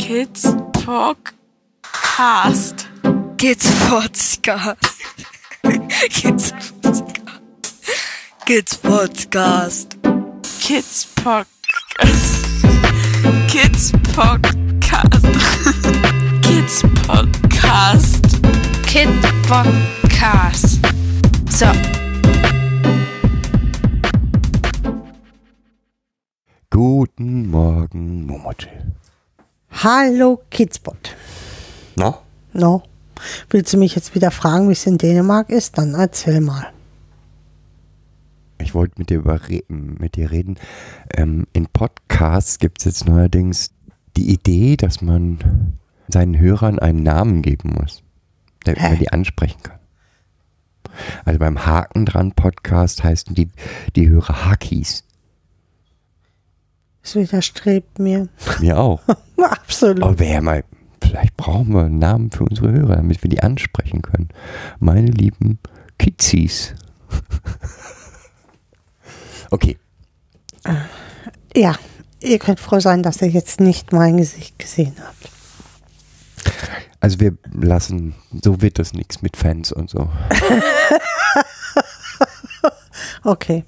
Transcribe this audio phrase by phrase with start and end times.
[0.00, 2.88] Kids Podcast.
[3.36, 4.80] Kids Podcast.
[6.08, 7.28] Kids Podcast.
[8.46, 10.00] Kids Podcast.
[10.64, 12.40] Kids Podcast.
[13.50, 15.20] Kids Podcast.
[16.42, 18.22] Kids Podcast.
[18.86, 19.10] Kid
[19.44, 20.80] Podcast.
[21.50, 21.68] So.
[26.70, 28.94] Guten Morgen, Momochill.
[29.70, 31.16] Hallo Kidspot.
[31.96, 32.18] Na?
[32.52, 32.82] No.
[33.50, 35.78] Willst du mich jetzt wieder fragen, wie es in Dänemark ist?
[35.78, 36.72] Dann erzähl mal.
[38.58, 40.56] Ich wollte mit dir über mit dir reden.
[41.14, 43.70] Ähm, in Podcasts gibt es jetzt neuerdings
[44.16, 45.78] die Idee, dass man
[46.08, 48.02] seinen Hörern einen Namen geben muss,
[48.64, 48.98] damit man Hä?
[48.98, 49.78] die ansprechen kann.
[51.24, 53.48] Also beim Haken dran Podcast heißen die,
[53.96, 55.04] die Hörer Hakis.
[57.02, 58.28] Es widerstrebt mir.
[58.60, 59.00] Mir auch.
[59.36, 60.02] Absolut.
[60.02, 60.64] Aber wer mal,
[61.02, 64.28] vielleicht brauchen wir einen Namen für unsere Hörer, damit wir die ansprechen können.
[64.78, 65.58] Meine lieben
[65.98, 66.74] Kitzis.
[69.50, 69.78] okay.
[71.56, 71.74] Ja,
[72.20, 75.30] ihr könnt froh sein, dass ihr jetzt nicht mein Gesicht gesehen habt.
[77.00, 80.10] Also wir lassen, so wird das nichts mit Fans und so.
[83.22, 83.64] Okay.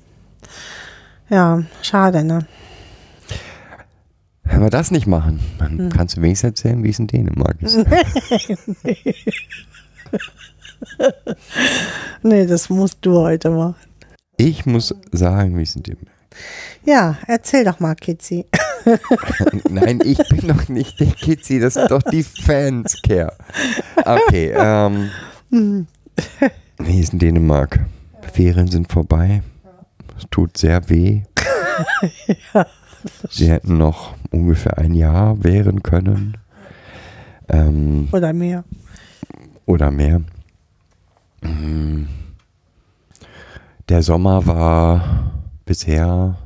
[1.29, 2.47] Ja, schade, ne?
[4.45, 7.79] Wenn wir das nicht machen, dann kannst du wenigstens erzählen, wie es in Dänemark ist.
[12.25, 13.77] Nee, das musst du heute machen.
[14.37, 16.09] Ich muss sagen, wie es in Dänemark
[16.85, 18.47] Ja, erzähl doch mal, Kitzi.
[19.69, 23.37] Nein, ich bin doch nicht der Kitzi, das sind doch die Fans, Care.
[23.97, 25.11] Okay, ähm.
[26.79, 27.79] Wie ist in Dänemark?
[28.33, 29.43] Ferien sind vorbei.
[30.17, 31.23] Es tut sehr weh.
[33.31, 36.37] Sie hätten noch ungefähr ein Jahr währen können.
[37.49, 38.65] Ähm, Oder mehr.
[39.67, 40.23] oder mehr.
[41.43, 42.05] Mm.
[43.89, 45.33] Der Sommer war
[45.65, 46.37] bisher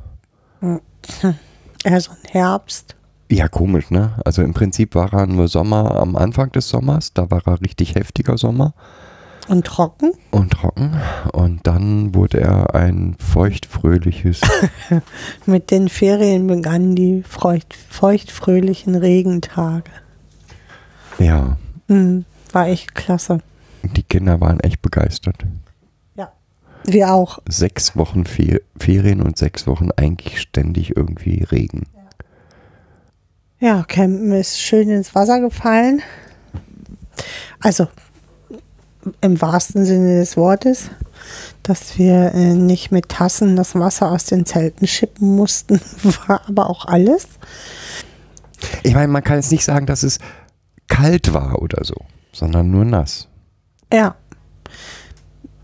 [1.83, 2.95] Eher so ein Herbst.
[3.29, 4.13] Ja, komisch, ne?
[4.25, 7.95] Also im Prinzip war er nur Sommer am Anfang des Sommers, da war er richtig
[7.95, 8.73] heftiger Sommer
[9.47, 10.11] Und trocken.
[10.31, 10.99] und trocken.
[11.31, 14.41] Und dann wurde er ein feuchtfröhliches,
[15.45, 19.89] Mit den Ferien begannen die feucht, feuchtfröhlichen Regentage.
[21.19, 23.39] ja, Hm, war echt klasse.
[23.83, 25.37] die Kinder waren echt begeistert.
[26.15, 26.33] Ja.
[26.83, 27.39] Wir auch.
[27.47, 31.83] Sechs Wochen Fe Ferien und sechs Wochen eigentlich ständig irgendwie Regen.
[33.59, 36.01] Ja, Campen ist schön ins Wasser gefallen.
[37.61, 37.87] Also
[39.21, 40.89] im wahrsten Sinne des Wortes,
[41.63, 45.81] dass wir äh, nicht mit Tassen das Wasser aus den Zelten schippen mussten,
[46.27, 47.27] war aber auch alles.
[48.83, 50.19] Ich meine, man kann jetzt nicht sagen, dass es
[50.87, 51.95] kalt war oder so,
[52.31, 53.27] sondern nur nass.
[53.91, 54.15] Ja.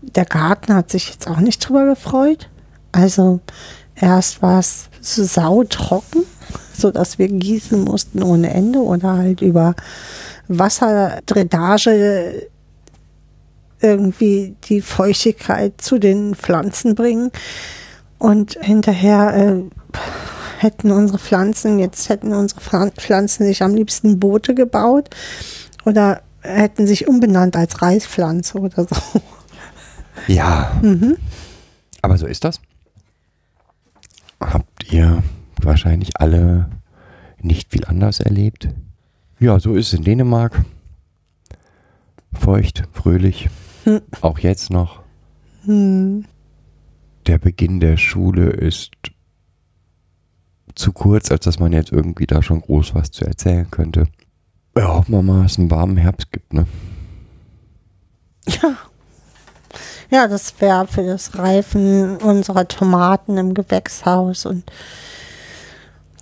[0.02, 2.50] Der Garten hat sich jetzt auch nicht drüber gefreut.
[2.92, 3.40] Also
[3.94, 6.24] erst war es so sautrocken,
[6.76, 9.74] sodass wir gießen mussten ohne Ende oder halt über
[10.48, 12.48] Wasserdredage
[13.84, 17.30] irgendwie die Feuchtigkeit zu den Pflanzen bringen.
[18.18, 19.62] Und hinterher äh,
[20.58, 25.10] hätten unsere Pflanzen, jetzt hätten unsere Pflan- Pflanzen sich am liebsten Boote gebaut
[25.84, 29.20] oder hätten sich umbenannt als Reispflanze oder so.
[30.26, 30.80] Ja.
[32.02, 32.60] Aber so ist das.
[34.40, 35.22] Habt ihr
[35.60, 36.70] wahrscheinlich alle
[37.40, 38.68] nicht viel anders erlebt?
[39.38, 40.64] Ja, so ist es in Dänemark.
[42.32, 43.48] Feucht, fröhlich.
[44.20, 45.02] Auch jetzt noch.
[45.66, 48.90] Der Beginn der Schule ist
[50.74, 54.06] zu kurz, als dass man jetzt irgendwie da schon groß was zu erzählen könnte.
[54.76, 56.66] Ja, hoffen wir mal, dass es einen warmen Herbst gibt, ne?
[58.46, 58.76] Ja.
[60.10, 64.64] Ja, das wäre für das Reifen unserer Tomaten im Gewächshaus und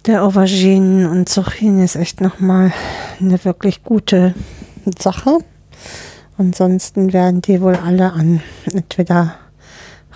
[0.07, 2.73] der Auberginen und Zucchini ist echt nochmal
[3.21, 4.35] eine wirklich gute
[4.99, 5.39] Sache.
[6.43, 9.37] Ansonsten werden die wohl alle an entweder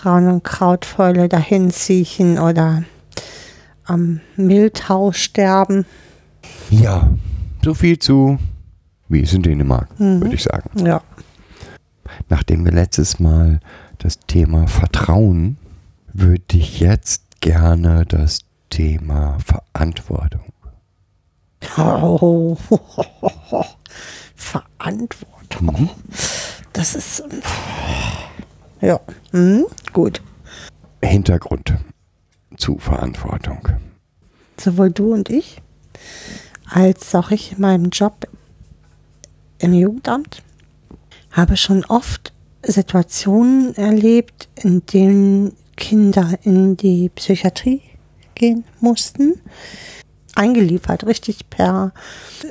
[0.05, 2.82] Raun- und Krautfäule dahin ziehen oder
[3.84, 5.87] am Mildtau sterben.
[6.69, 7.08] Ja,
[7.62, 8.40] so viel zu,
[9.08, 10.69] wie es in Dänemark, würde ich sagen.
[10.84, 11.00] Ja.
[12.28, 13.61] Nachdem wir letztes Mal
[13.99, 15.58] das Thema Vertrauen,
[16.12, 20.52] würde ich jetzt gerne das Thema Verantwortung.
[21.78, 22.56] Oh.
[24.34, 25.35] Verantwortung.
[26.72, 27.22] Das ist.
[28.81, 29.00] Ja,
[29.31, 30.20] hm, gut.
[31.02, 31.75] Hintergrund
[32.56, 33.69] zu Verantwortung.
[34.58, 35.62] Sowohl du und ich
[36.69, 38.26] als auch ich in meinem Job
[39.58, 40.43] im Jugendamt
[41.31, 42.32] habe schon oft
[42.62, 47.82] Situationen erlebt, in denen Kinder in die Psychiatrie
[48.34, 49.40] gehen mussten.
[50.36, 51.92] Eingeliefert, richtig per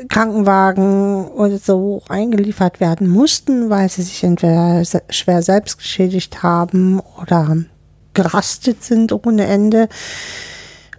[0.10, 7.58] Krankenwagen oder so eingeliefert werden mussten, weil sie sich entweder schwer selbst geschädigt haben oder
[8.14, 9.88] gerastet sind ohne Ende.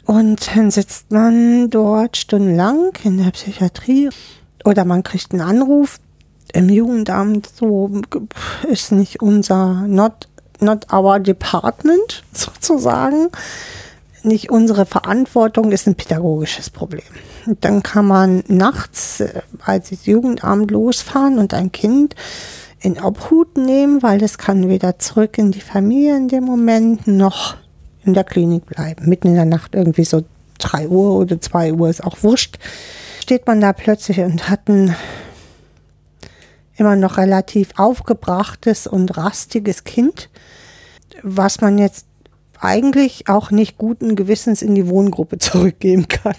[0.05, 4.09] Und dann sitzt man dort stundenlang in der Psychiatrie
[4.65, 5.99] oder man kriegt einen Anruf
[6.53, 7.91] im Jugendamt, so
[8.69, 10.29] ist nicht unser, not,
[10.61, 13.31] not our department sozusagen,
[14.27, 17.05] nicht unsere Verantwortung, ist ein pädagogisches Problem.
[17.61, 22.15] Dann kann man nachts, äh, als Jugendamt losfahren und ein Kind
[22.81, 27.57] in Obhut nehmen, weil es kann weder zurück in die Familie in dem Moment noch
[28.05, 29.09] in der Klinik bleiben.
[29.09, 30.25] Mitten in der Nacht irgendwie so
[30.59, 32.59] 3 Uhr oder 2 Uhr ist auch wurscht.
[33.21, 34.95] Steht man da plötzlich und hat ein
[36.77, 40.29] immer noch relativ aufgebrachtes und rastiges Kind,
[41.23, 42.07] was man jetzt
[42.61, 46.37] eigentlich auch nicht guten Gewissens in die Wohngruppe zurückgeben kann.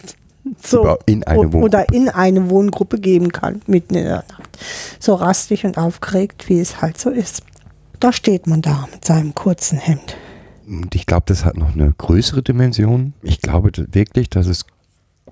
[0.63, 0.97] So.
[1.05, 1.23] In.
[1.25, 4.57] Oder in eine Wohngruppe geben kann, mitten in der Nacht.
[4.99, 7.43] So rastig und aufgeregt, wie es halt so ist.
[7.99, 10.15] Da steht man da mit seinem kurzen Hemd.
[10.67, 13.13] Und ich glaube, das hat noch eine größere Dimension.
[13.23, 14.65] Ich glaube wirklich, dass es,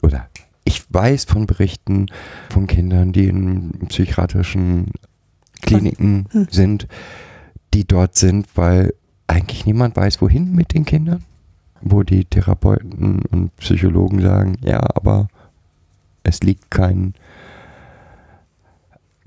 [0.02, 0.28] oder
[0.64, 2.08] ich weiß von Berichten
[2.50, 4.92] von Kindern, die in psychiatrischen
[5.62, 6.48] Kliniken Hm.
[6.50, 6.88] sind,
[7.74, 8.94] die dort sind, weil
[9.28, 11.24] eigentlich niemand weiß, wohin mit den Kindern.
[11.82, 15.28] Wo die Therapeuten und Psychologen sagen, ja, aber
[16.24, 17.14] es liegt kein,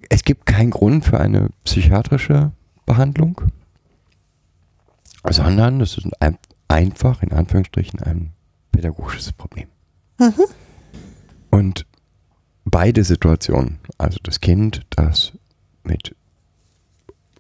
[0.09, 2.51] es gibt keinen Grund für eine psychiatrische
[2.87, 3.43] Behandlung
[5.33, 8.33] sondern es ist ein, einfach, in Anführungsstrichen, ein
[8.73, 9.69] pädagogisches Problem.
[10.19, 10.45] Mhm.
[11.51, 11.87] Und
[12.65, 15.33] beide Situationen, also das Kind, das
[15.83, 16.15] mit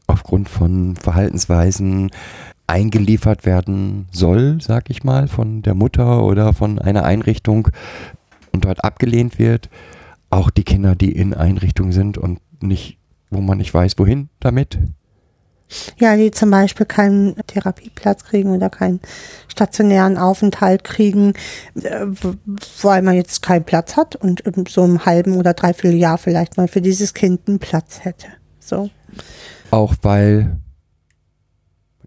[0.09, 2.11] aufgrund von Verhaltensweisen
[2.67, 7.69] eingeliefert werden soll, sag ich mal, von der Mutter oder von einer Einrichtung
[8.53, 9.71] und dort abgelehnt wird,
[10.31, 12.99] auch die Kinder, die in Einrichtungen sind und nicht,
[13.31, 14.79] wo man nicht weiß, wohin damit,
[15.99, 19.01] Ja, die zum Beispiel keinen Therapieplatz kriegen oder keinen
[19.49, 21.35] stationären Aufenthalt kriegen,
[21.75, 22.07] äh,
[22.83, 26.69] weil man jetzt keinen Platz hat und so einem halben oder dreiviertel Jahr vielleicht mal
[26.69, 28.29] für dieses Kind einen Platz hätte.
[28.61, 28.91] So.
[29.71, 30.59] Auch weil,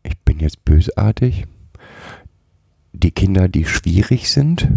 [0.03, 1.45] ich bin jetzt bösartig,
[2.93, 4.67] die Kinder, die schwierig sind,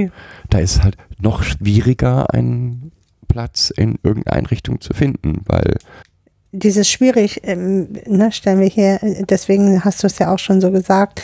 [0.50, 2.92] da ist halt noch schwieriger, einen
[3.28, 5.76] Platz in irgendeiner Einrichtung zu finden, weil
[6.52, 10.70] Dieses schwierig, ähm, ne, stellen wir hier, deswegen hast du es ja auch schon so
[10.70, 11.22] gesagt,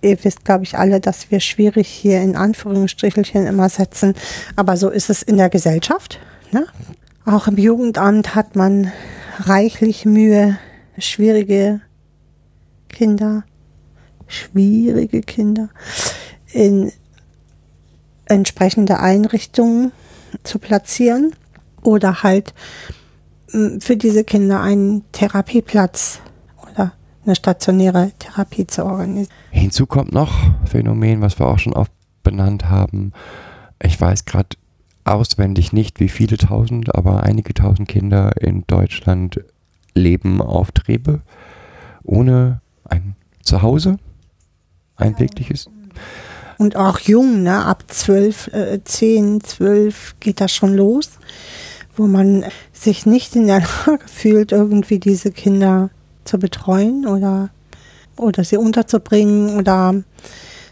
[0.00, 4.14] ihr wisst, glaube ich, alle, dass wir schwierig hier in Anführungsstrichelchen immer setzen,
[4.56, 6.18] aber so ist es in der Gesellschaft.
[6.52, 6.66] Ne?
[7.24, 8.92] Auch im Jugendamt hat man
[9.38, 10.58] reichlich Mühe,
[10.98, 11.80] schwierige
[12.88, 13.44] Kinder,
[14.26, 15.68] schwierige Kinder
[16.52, 16.92] in
[18.26, 19.92] entsprechende Einrichtungen
[20.42, 21.34] zu platzieren
[21.82, 22.54] oder halt
[23.52, 26.20] m, für diese Kinder einen Therapieplatz
[26.70, 26.92] oder
[27.24, 29.28] eine stationäre Therapie zu organisieren.
[29.50, 30.32] Hinzu kommt noch
[30.64, 31.92] Phänomen, was wir auch schon oft
[32.22, 33.12] benannt haben.
[33.82, 34.56] Ich weiß gerade
[35.04, 39.40] auswendig nicht, wie viele tausend, aber einige tausend Kinder in Deutschland
[39.94, 41.22] leben auf Trebe
[42.04, 43.98] ohne ein Zuhause,
[44.96, 45.68] ein wirkliches.
[46.58, 51.10] Und auch jung, ne, ab zwölf, äh, zehn, zwölf geht das schon los,
[51.96, 55.90] wo man sich nicht in der Lage fühlt, irgendwie diese Kinder
[56.24, 57.50] zu betreuen oder,
[58.16, 59.94] oder sie unterzubringen oder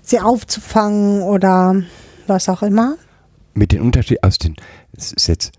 [0.02, 1.82] sie aufzufangen oder
[2.26, 2.96] was auch immer.
[3.54, 4.56] Mit den Unterschied aus den,
[4.92, 5.52] es ist jetzt,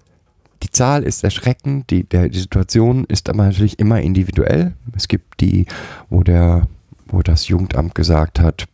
[0.63, 4.74] die Zahl ist erschreckend, die, der, die Situation ist aber natürlich immer individuell.
[4.95, 5.65] Es gibt die,
[6.10, 6.67] wo der,
[7.07, 8.67] wo das Jugendamt gesagt hat,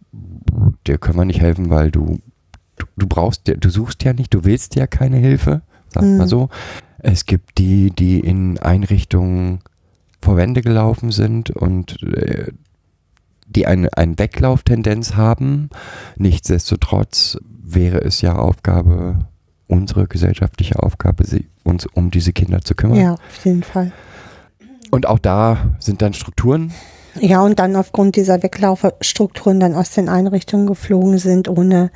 [0.85, 2.19] dir können wir nicht helfen, weil du,
[2.77, 5.61] du, du brauchst, ja- du suchst ja nicht, du willst ja keine Hilfe,
[5.93, 6.27] sag mal Mhm.
[6.27, 6.49] so.
[6.99, 9.59] Es gibt die, die in Einrichtungen
[10.21, 12.51] vor Wände gelaufen sind und äh,
[13.47, 15.69] die eine, eine Weglauftendenz haben.
[16.17, 19.27] Nichtsdestotrotz wäre es ja Aufgabe,
[19.67, 22.99] unsere gesellschaftliche Aufgabe, sie, uns um diese Kinder zu kümmern.
[22.99, 23.91] Ja, auf jeden Fall.
[24.91, 26.73] Und auch da sind dann Strukturen.
[27.19, 31.91] Ja, und dann aufgrund dieser Weglaufstrukturen dann aus den Einrichtungen geflogen sind, ohne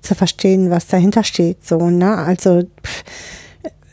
[0.00, 1.66] zu verstehen, was dahinter steht.
[1.66, 2.16] So, ne?
[2.16, 3.04] Also pff,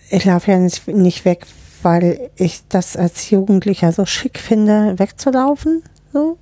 [0.10, 1.46] ich laufe ja nicht, nicht weg,
[1.82, 5.84] weil ich das als Jugendlicher so schick finde, wegzulaufen.
[6.14, 6.38] So.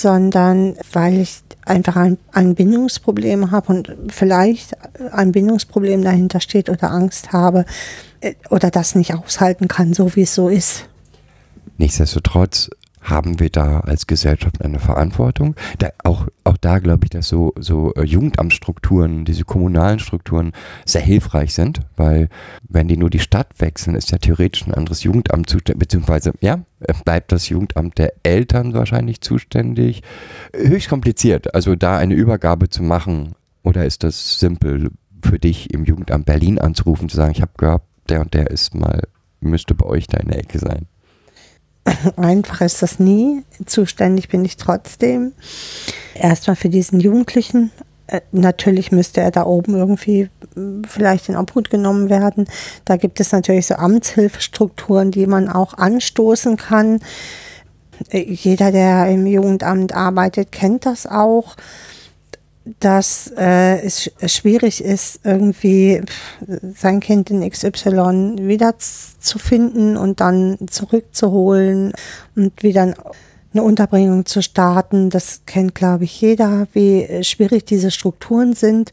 [0.00, 4.76] Sondern weil ich einfach ein, ein Bindungsproblem habe und vielleicht
[5.12, 7.64] ein Bindungsproblem dahinter steht oder Angst habe
[8.20, 10.86] äh, oder das nicht aushalten kann, so wie es so ist.
[11.78, 12.70] Nichtsdestotrotz
[13.02, 15.56] haben wir da als Gesellschaft eine Verantwortung.
[15.78, 20.52] Da, auch, auch da glaube ich, dass so, so äh, Jugendamtsstrukturen, diese kommunalen Strukturen
[20.84, 22.28] sehr hilfreich sind, weil
[22.68, 26.60] wenn die nur die Stadt wechseln, ist ja theoretisch ein anderes Jugendamt zuständig, beziehungsweise ja,
[27.04, 30.02] bleibt das Jugendamt der Eltern wahrscheinlich zuständig.
[30.54, 34.90] Höchst kompliziert, also da eine Übergabe zu machen, oder ist das simpel
[35.22, 38.74] für dich im Jugendamt Berlin anzurufen, zu sagen, ich habe gehört, der und der ist
[38.74, 39.02] mal,
[39.40, 40.86] müsste bei euch da in der Ecke sein?
[42.16, 43.42] Einfach ist das nie.
[43.66, 45.32] Zuständig bin ich trotzdem.
[46.14, 47.70] Erstmal für diesen Jugendlichen.
[48.06, 52.46] Äh, natürlich müsste er da oben irgendwie hm, vielleicht in Obhut genommen werden.
[52.84, 57.00] Da gibt es natürlich so Amtshilfestrukturen, die man auch anstoßen kann.
[58.10, 61.56] Äh, jeder, der im Jugendamt arbeitet, kennt das auch
[62.80, 66.02] dass äh, es schwierig ist, irgendwie
[66.76, 71.92] sein Kind in XY wieder zu finden und dann zurückzuholen
[72.36, 72.94] und wieder
[73.52, 75.10] eine Unterbringung zu starten.
[75.10, 78.92] Das kennt, glaube ich, jeder, wie schwierig diese Strukturen sind.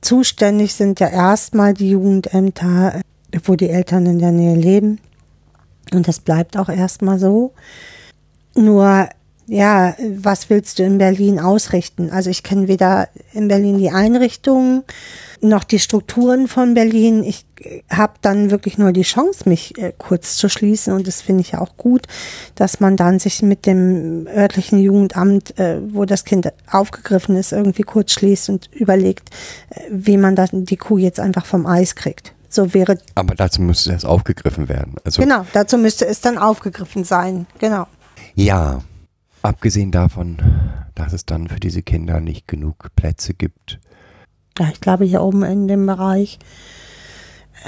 [0.00, 3.00] Zuständig sind ja erstmal die Jugendämter,
[3.44, 4.98] wo die Eltern in der Nähe leben.
[5.92, 7.52] Und das bleibt auch erstmal so.
[8.54, 9.08] Nur
[9.50, 12.10] ja, was willst du in Berlin ausrichten?
[12.10, 14.84] Also ich kenne weder in Berlin die Einrichtungen
[15.40, 17.24] noch die Strukturen von Berlin.
[17.24, 17.44] Ich
[17.90, 21.52] habe dann wirklich nur die Chance, mich äh, kurz zu schließen und das finde ich
[21.52, 22.06] ja auch gut,
[22.54, 27.82] dass man dann sich mit dem örtlichen Jugendamt, äh, wo das Kind aufgegriffen ist, irgendwie
[27.82, 29.30] kurz schließt und überlegt,
[29.70, 32.34] äh, wie man dann die Kuh jetzt einfach vom Eis kriegt.
[32.48, 32.98] So wäre.
[33.16, 34.94] Aber dazu müsste es aufgegriffen werden.
[35.04, 37.48] Also genau, dazu müsste es dann aufgegriffen sein.
[37.58, 37.88] Genau.
[38.34, 38.82] Ja,
[39.42, 40.38] Abgesehen davon,
[40.94, 43.78] dass es dann für diese Kinder nicht genug Plätze gibt.
[44.58, 46.38] Ja, ich glaube hier oben in dem Bereich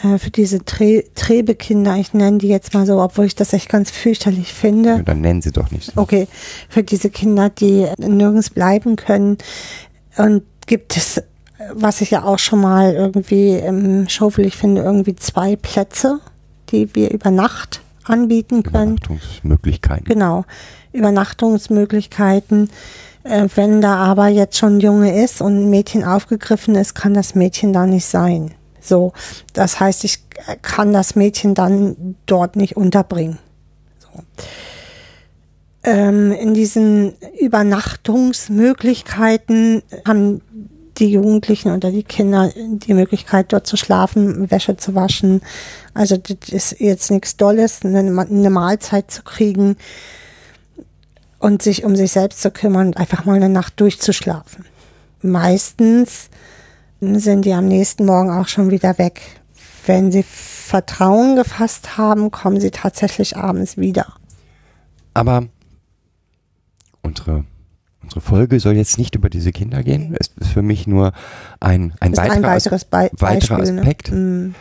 [0.02, 3.68] äh, für diese Tre Trebekinder, ich nenne die jetzt mal so, obwohl ich das echt
[3.68, 4.90] ganz fürchterlich finde.
[4.90, 5.92] Ja, dann nennen sie doch nicht so.
[6.00, 6.28] Okay,
[6.68, 9.38] für diese Kinder, die nirgends bleiben können.
[10.16, 11.22] Und gibt es,
[11.72, 16.20] was ich ja auch schon mal irgendwie im Showful, finde, irgendwie zwei Plätze,
[16.70, 18.96] die wir über Nacht anbieten können.
[18.96, 20.04] Übernachtungsmöglichkeiten.
[20.06, 20.44] Genau.
[20.92, 22.70] Übernachtungsmöglichkeiten.
[23.24, 27.14] Äh, wenn da aber jetzt schon ein Junge ist und ein Mädchen aufgegriffen ist, kann
[27.14, 28.52] das Mädchen da nicht sein.
[28.80, 29.12] So,
[29.52, 30.24] das heißt, ich
[30.62, 33.38] kann das Mädchen dann dort nicht unterbringen.
[34.00, 34.08] So.
[35.84, 40.40] Ähm, in diesen Übernachtungsmöglichkeiten haben
[40.98, 45.42] die Jugendlichen oder die Kinder die Möglichkeit, dort zu schlafen, Wäsche zu waschen.
[45.94, 49.76] Also das ist jetzt nichts Dolles, eine, eine Mahlzeit zu kriegen
[51.42, 54.64] und sich um sich selbst zu kümmern und einfach mal eine Nacht durchzuschlafen.
[55.22, 56.30] Meistens
[57.00, 59.20] sind die am nächsten Morgen auch schon wieder weg.
[59.84, 64.14] Wenn sie Vertrauen gefasst haben, kommen sie tatsächlich abends wieder.
[65.14, 65.46] Aber
[67.02, 67.44] unsere,
[68.04, 70.16] unsere Folge soll jetzt nicht über diese Kinder gehen.
[70.18, 71.12] Es ist für mich nur
[71.58, 73.80] ein, ein, weiterer, ein weiteres Be weiterer Beispiel, ne?
[73.80, 74.12] Aspekt.
[74.12, 74.54] Ne?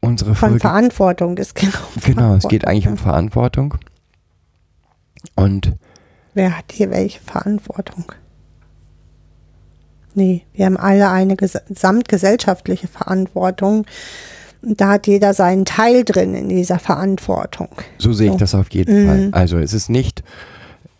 [0.00, 1.34] Unsere Von Folge, Verantwortung.
[1.34, 3.78] Geht um genau, es geht eigentlich um Verantwortung.
[5.34, 5.74] Und
[6.34, 8.12] wer hat hier welche Verantwortung?
[10.14, 13.84] Nee, wir haben alle eine gesamtgesellschaftliche Verantwortung.
[14.62, 17.68] Da hat jeder seinen Teil drin in dieser Verantwortung.
[17.98, 19.06] So sehe ich das auf jeden mhm.
[19.06, 19.28] Fall.
[19.32, 20.22] Also es ist nicht,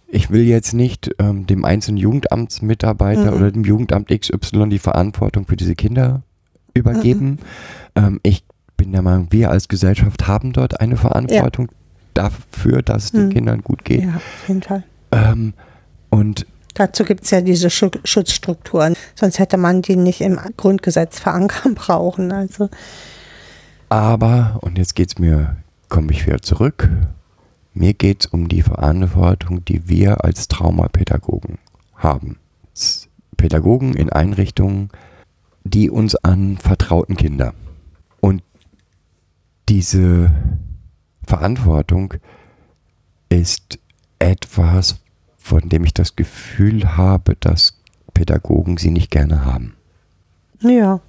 [0.08, 3.36] ich will jetzt nicht ähm, dem einzelnen Jugendamtsmitarbeiter mhm.
[3.36, 6.22] oder dem Jugendamt XY die Verantwortung für diese Kinder
[6.74, 7.38] übergeben.
[7.96, 8.04] Mhm.
[8.04, 8.44] Ähm, ich
[8.76, 11.68] bin der Meinung, wir als Gesellschaft haben dort eine Verantwortung.
[11.70, 11.83] Ja
[12.14, 13.30] dafür, dass es den hm.
[13.30, 14.04] Kindern gut geht.
[14.04, 14.85] Ja, auf jeden Fall.
[15.12, 15.54] Ähm,
[16.11, 18.97] und Dazu gibt es ja diese Schutzstrukturen.
[19.14, 22.33] Sonst hätte man die nicht im Grundgesetz verankern brauchen.
[22.33, 22.68] Also.
[23.88, 25.56] Aber, und jetzt geht's mir,
[25.88, 26.88] komme ich wieder zurück.
[27.75, 31.59] Mir geht es um die Verantwortung, die wir als Traumapädagogen
[31.97, 32.38] haben.
[33.37, 34.90] Pädagogen in Einrichtungen,
[35.64, 37.54] die uns an vertrauten Kinder.
[38.21, 38.42] Und
[39.68, 40.30] diese
[41.24, 42.14] Verantwortung
[43.28, 43.78] ist
[44.18, 44.96] etwas,
[45.36, 47.74] von dem ich das Gefühl habe, dass
[48.14, 49.76] Pädagogen sie nicht gerne haben.
[50.60, 51.00] Ja.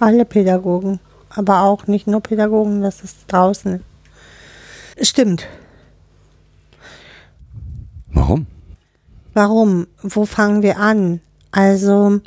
[0.00, 1.00] Alle Pädagogen.
[1.28, 3.82] Aber auch nicht nur Pädagogen, das ist draußen.
[5.00, 5.46] Stimmt.
[8.12, 8.46] Warum?
[9.34, 9.86] Warum?
[10.00, 11.20] Wo fangen wir an?
[11.50, 12.20] Also,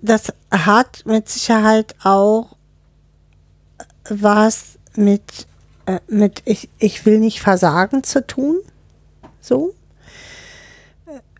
[0.00, 2.56] das hat mit Sicherheit auch
[4.10, 5.46] was mit
[5.86, 8.58] äh, mit ich, ich will nicht versagen zu tun.
[9.40, 9.74] So.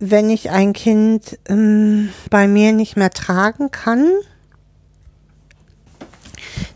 [0.01, 4.11] Wenn ich ein Kind ähm, bei mir nicht mehr tragen kann,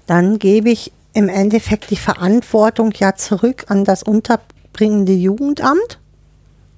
[0.07, 5.99] dann gebe ich im Endeffekt die Verantwortung ja zurück an das unterbringende Jugendamt.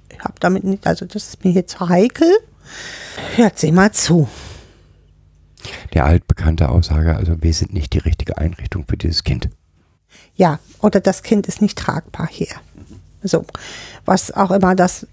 [0.09, 2.29] Ich habe damit nicht, also das ist mir hier zu heikel.
[3.35, 4.29] Hört sie mal zu.
[5.93, 9.49] Der altbekannte Aussage, also wir sind nicht die richtige Einrichtung für dieses Kind.
[10.35, 12.47] Ja, oder das Kind ist nicht tragbar hier.
[13.23, 13.45] So,
[14.05, 15.07] was auch immer das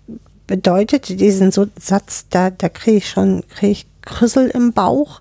[0.47, 5.21] bedeutet, diesen so Satz, da, da kriege ich schon, kriege ich Krüssel im Bauch.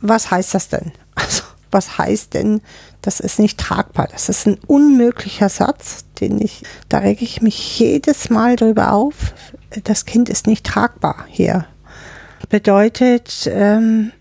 [0.00, 0.92] Was heißt das denn?
[1.14, 2.62] Also, was heißt denn,
[3.02, 4.08] das ist nicht tragbar?
[4.10, 9.34] Das ist ein unmöglicher Satz, den ich, da rege ich mich jedes Mal drüber auf.
[9.84, 11.66] Das Kind ist nicht tragbar hier.
[12.52, 14.12] Bedeutet, ähm,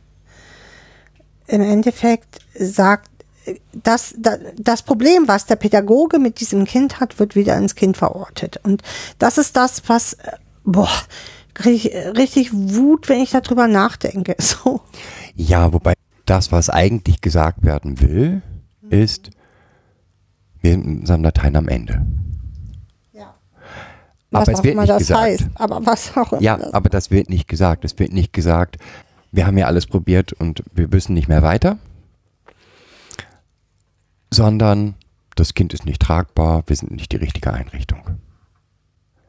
[1.48, 3.10] im Endeffekt sagt,
[3.74, 4.16] das,
[4.58, 8.56] das Problem, was der Pädagoge mit diesem Kind hat, wird wieder ins Kind verortet.
[8.64, 8.84] Und
[9.20, 10.16] das ist das, was,
[10.64, 10.88] boah,
[11.54, 14.38] kriege ich richtig Wut, wenn ich darüber nachdenke.
[14.42, 14.80] So.
[15.36, 15.94] Ja, wobei
[16.26, 18.42] das, was eigentlich gesagt werden will,
[18.90, 19.32] ist,
[20.62, 22.06] wir sind mit unseren Dateien am Ende.
[24.32, 24.40] Ja.
[24.40, 25.22] Aber Was es auch wird immer nicht das gesagt.
[25.22, 25.44] heißt.
[25.56, 26.42] Aber was auch immer.
[26.42, 27.84] Ja, das- aber das wird nicht gesagt.
[27.86, 28.78] Es wird nicht gesagt,
[29.32, 31.78] wir haben ja alles probiert und wir wissen nicht mehr weiter,
[34.34, 34.96] sondern
[35.36, 38.02] das Kind ist nicht tragbar, wir sind nicht die richtige Einrichtung.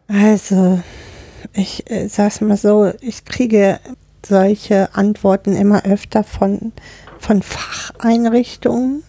[0.09, 0.81] Also,
[1.53, 3.81] ich äh, sag's mal so, ich kriege
[4.25, 6.73] solche Antworten immer öfter von,
[7.19, 9.03] von Facheinrichtungen,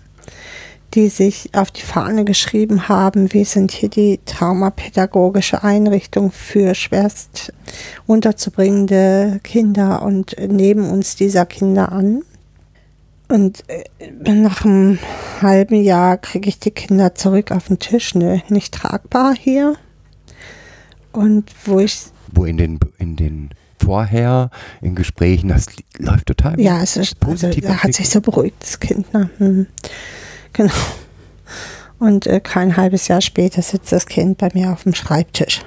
[0.94, 7.52] die sich auf die Fahne geschrieben haben, wir sind hier die traumapädagogische Einrichtung für schwerst
[8.06, 12.22] unterzubringende Kinder und nehmen uns dieser Kinder an.
[13.28, 13.84] Und äh,
[14.32, 15.00] nach einem
[15.42, 18.14] halben Jahr kriege ich die Kinder zurück auf den Tisch.
[18.14, 19.76] Nö, nicht tragbar hier.
[21.12, 21.98] Und wo ich,
[22.32, 23.50] Wo in den, in den
[23.84, 24.50] vorher,
[24.82, 28.58] in Gesprächen, das läuft total ja, es ist, also, Positiv er hat sich so beruhigt,
[28.62, 29.12] das Kind.
[29.14, 29.30] Ne?
[29.38, 29.68] Hm.
[30.54, 30.74] Genau.
[32.00, 35.62] Und äh, kein halbes Jahr später sitzt das Kind bei mir auf dem Schreibtisch.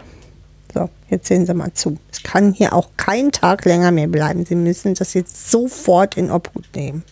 [0.74, 1.98] So, jetzt sehen Sie mal zu.
[2.12, 4.44] Es kann hier auch keinen Tag länger mehr bleiben.
[4.44, 7.02] Sie müssen das jetzt sofort in Obhut nehmen.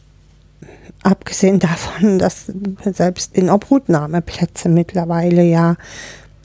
[1.03, 2.53] Abgesehen davon, dass
[2.85, 5.77] selbst in Obhutnahmeplätze mittlerweile ja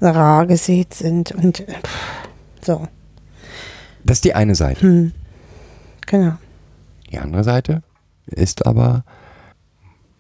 [0.02, 1.90] rar gesät sind und pff,
[2.62, 2.88] so,
[4.04, 4.82] Das ist die eine Seite.
[4.82, 5.12] hm.
[6.06, 6.34] genau.
[7.12, 7.84] Die andere Seite
[8.28, 9.04] ist aber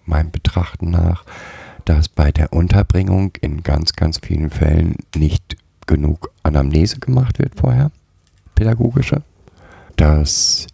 [0.09, 1.23] meinem Betrachten nach,
[1.85, 7.91] dass bei der Unterbringung in ganz, ganz vielen Fällen nicht genug Anamnese gemacht wird vorher,
[8.55, 9.23] pädagogische.
[9.95, 10.67] Das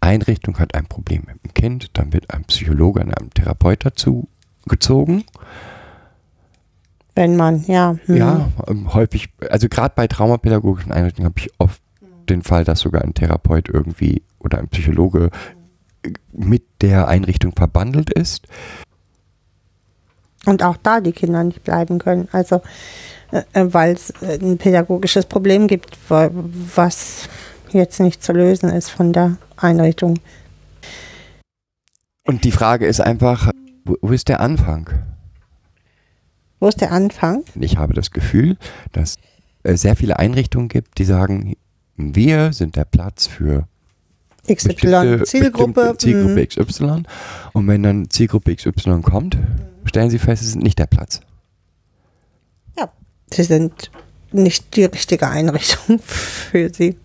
[0.00, 4.28] Einrichtung hat ein Problem mit dem Kind, dann wird ein Psychologe und ein Therapeut dazu
[4.66, 5.24] gezogen.
[7.14, 7.96] Wenn man, ja.
[8.06, 8.16] hm.
[8.16, 11.82] Ja, ähm, häufig, also gerade bei traumapädagogischen Einrichtungen habe ich oft
[12.28, 15.30] den Fall, dass sogar ein Therapeut irgendwie oder ein Psychologe
[16.32, 18.46] mit der Einrichtung verbandelt ist.
[20.46, 22.28] Und auch da die Kinder nicht bleiben können.
[22.32, 22.62] Also,
[23.30, 27.28] äh, weil es äh, ein pädagogisches Problem gibt, wa- was
[27.72, 30.18] jetzt nicht zu lösen ist von der Einrichtung.
[32.26, 33.50] Und die Frage ist einfach,
[33.84, 34.88] wo, wo ist der Anfang?
[36.58, 37.44] Wo ist der Anfang?
[37.54, 38.56] Ich habe das Gefühl,
[38.92, 39.18] dass
[39.62, 41.54] es sehr viele Einrichtungen gibt, die sagen,
[41.96, 43.68] wir sind der Platz für
[44.54, 45.94] XY, Zielgruppe.
[45.94, 46.46] bestimmte Zielgruppe.
[46.46, 47.02] XY.
[47.52, 49.38] Und wenn dann Zielgruppe XY kommt,
[49.84, 51.20] stellen sie fest, es ist nicht der Platz.
[52.78, 52.90] Ja,
[53.32, 53.90] sie sind
[54.32, 56.96] nicht die richtige Einrichtung für sie.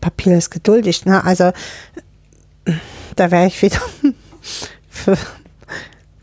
[0.00, 1.24] Papier ist geduldig, ne?
[1.24, 1.52] Also,
[3.16, 3.80] da wäre ich wieder
[4.88, 5.18] für,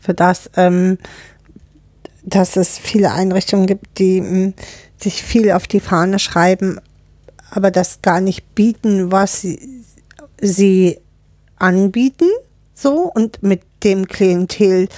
[0.00, 0.98] für das, ähm,
[2.24, 4.52] dass es viele Einrichtungen gibt, die mh,
[4.96, 6.80] sich viel auf die Fahne schreiben,
[7.50, 9.84] aber das gar nicht bieten, was sie,
[10.40, 10.98] sie
[11.56, 12.28] anbieten,
[12.74, 14.88] so und mit dem Klientel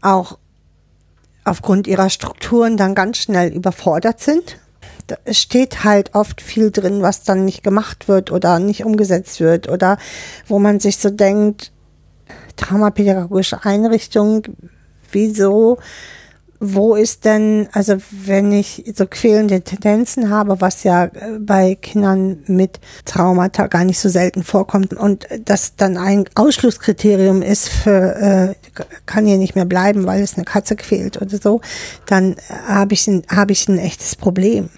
[0.00, 0.38] auch
[1.44, 4.58] aufgrund ihrer Strukturen dann ganz schnell überfordert sind.
[5.06, 9.68] Da steht halt oft viel drin, was dann nicht gemacht wird oder nicht umgesetzt wird
[9.68, 9.98] oder
[10.46, 11.72] wo man sich so denkt,
[12.56, 14.44] traumapädagogische Einrichtung,
[15.10, 15.78] wieso,
[16.62, 22.40] wo ist denn, also wenn ich so quälende Tendenzen habe, was ja äh, bei Kindern
[22.46, 28.82] mit Traumata gar nicht so selten vorkommt und das dann ein Ausschlusskriterium ist für, äh,
[29.06, 31.62] kann hier nicht mehr bleiben, weil es eine Katze quält oder so,
[32.06, 32.36] dann
[32.68, 34.68] habe ich, ein- habe ich ein echtes Problem.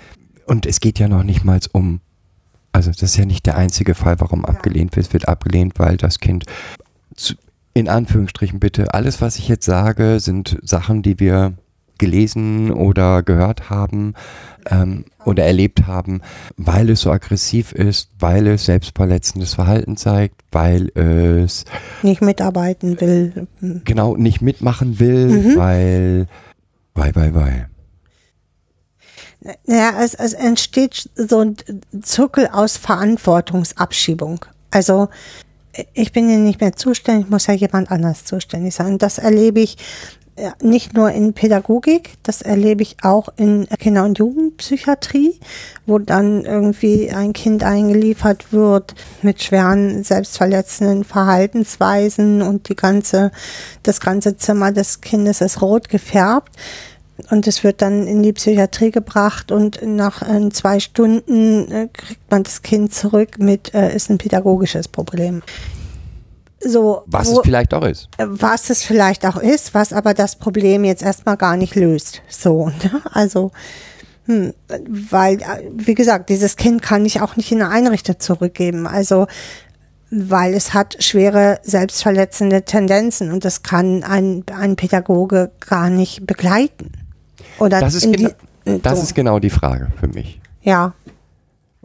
[0.47, 2.01] Und es geht ja noch nicht mal um,
[2.71, 5.07] also das ist ja nicht der einzige Fall, warum abgelehnt wird.
[5.07, 6.45] Es wird abgelehnt, weil das Kind
[7.17, 7.35] zu,
[7.75, 11.55] in Anführungsstrichen bitte, alles, was ich jetzt sage, sind Sachen, die wir
[12.03, 14.15] gelesen oder gehört haben
[14.69, 16.21] ähm, oder erlebt haben,
[16.57, 21.65] weil es so aggressiv ist, weil es selbstverletzendes Verhalten zeigt, weil es
[22.03, 23.47] Nicht mitarbeiten will.
[23.85, 25.57] Genau nicht mitmachen will, Mhm.
[25.57, 26.27] weil,
[26.95, 27.69] weil, weil, weil.
[29.67, 31.57] Ja, es, es entsteht so ein
[32.03, 34.45] Zirkel aus Verantwortungsabschiebung.
[34.71, 35.09] Also
[35.95, 38.99] ich bin ja nicht mehr zuständig, muss ja jemand anders zuständig sein.
[38.99, 39.77] Das erlebe ich
[40.63, 45.39] nicht nur in Pädagogik, das erlebe ich auch in Kinder- und Jugendpsychiatrie,
[45.87, 53.31] wo dann irgendwie ein Kind eingeliefert wird mit schweren selbstverletzenden Verhaltensweisen und die ganze,
[53.83, 56.57] das ganze Zimmer des Kindes ist rot gefärbt.
[57.31, 62.31] Und es wird dann in die Psychiatrie gebracht und nach äh, zwei Stunden äh, kriegt
[62.31, 65.43] man das Kind zurück mit, äh, ist ein pädagogisches Problem.
[66.65, 68.09] So, Was wo- es vielleicht auch ist.
[68.19, 72.23] äh, was es vielleicht auch ist, was aber das Problem jetzt erstmal gar nicht löst.
[72.29, 73.03] So, ne?
[73.13, 73.51] also,
[74.27, 74.55] hm,
[74.89, 78.87] weil, äh, wie gesagt, dieses Kind kann ich auch nicht in eine Einrichtung zurückgeben.
[78.87, 79.27] Also,
[80.11, 86.93] weil es hat schwere selbstverletzende Tendenzen und das kann ein, ein Pädagoge gar nicht begleiten.
[87.59, 88.31] Oder Das ist, gena
[88.67, 89.03] die, das so.
[89.05, 90.41] ist genau die Frage für mich.
[90.63, 90.93] ja,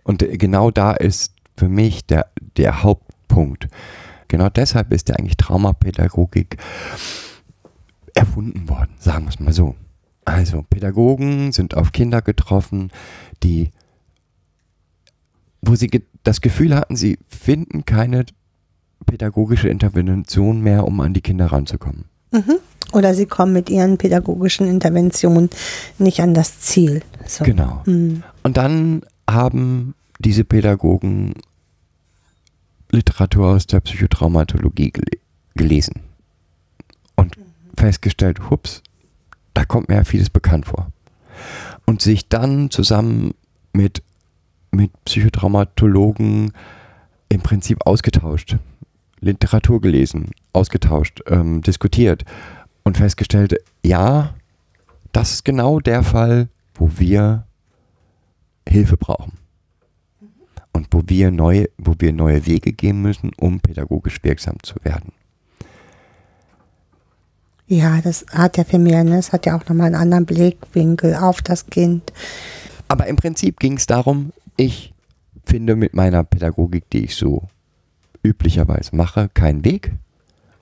[0.04, 3.68] Und äh, genau da ist für mich der, der Hauptpunkt.
[4.28, 6.58] Genau deshalb ist ja eigentlich Traumapädagogik
[8.14, 9.76] erfunden worden, sagen wir es mal so.
[10.26, 12.92] Also Pädagogen sind auf Kinder getroffen,
[13.44, 13.72] die,
[15.62, 18.26] wo sie ge das Gefühl hatten, sie finden keine
[19.06, 22.06] pädagogische Intervention mehr, um an die Kinder ranzukommen.
[22.92, 25.50] oder sie kommen mit ihren pädagogischen Interventionen
[25.98, 27.02] nicht an das Ziel.
[27.26, 27.46] So.
[27.46, 27.82] Genau.
[27.86, 28.24] Hm.
[28.44, 31.36] Und dann haben diese Pädagogen
[32.98, 35.20] Literatur aus der Psychotraumatologie gele
[35.56, 36.02] gelesen
[37.16, 37.36] und
[37.76, 38.84] festgestellt, hups,
[39.54, 40.92] da kommt mir ja vieles bekannt vor.
[41.86, 43.34] Und sich dann zusammen
[43.74, 44.04] mit,
[44.72, 46.52] mit Psychotraumatologen
[47.30, 48.58] im Prinzip ausgetauscht,
[49.20, 52.24] Literatur gelesen, ausgetauscht, ähm, diskutiert
[52.84, 54.36] und festgestellt, ja,
[55.12, 57.46] das ist genau der Fall, wo wir
[58.68, 59.34] Hilfe brauchen.
[60.78, 65.12] Und wo wir neue, wo wir neue Wege gehen müssen, um pädagogisch wirksam zu werden.
[67.66, 71.16] Ja, das hat ja für mich, ne, es hat ja auch nochmal einen anderen Blickwinkel
[71.16, 72.14] auf das Kind.
[72.88, 74.94] Aber im Prinzip ging es darum, ich
[75.46, 77.48] finde mit meiner Pädagogik, die ich so
[78.22, 79.94] üblicherweise mache, keinen Weg.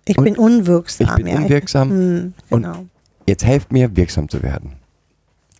[0.07, 1.07] Ich Und bin unwirksam.
[1.09, 1.35] ich bin ja.
[1.35, 2.85] unwirksam Hm, und- genau.
[3.27, 4.75] Jetzt helft mir, wirksam zu werden.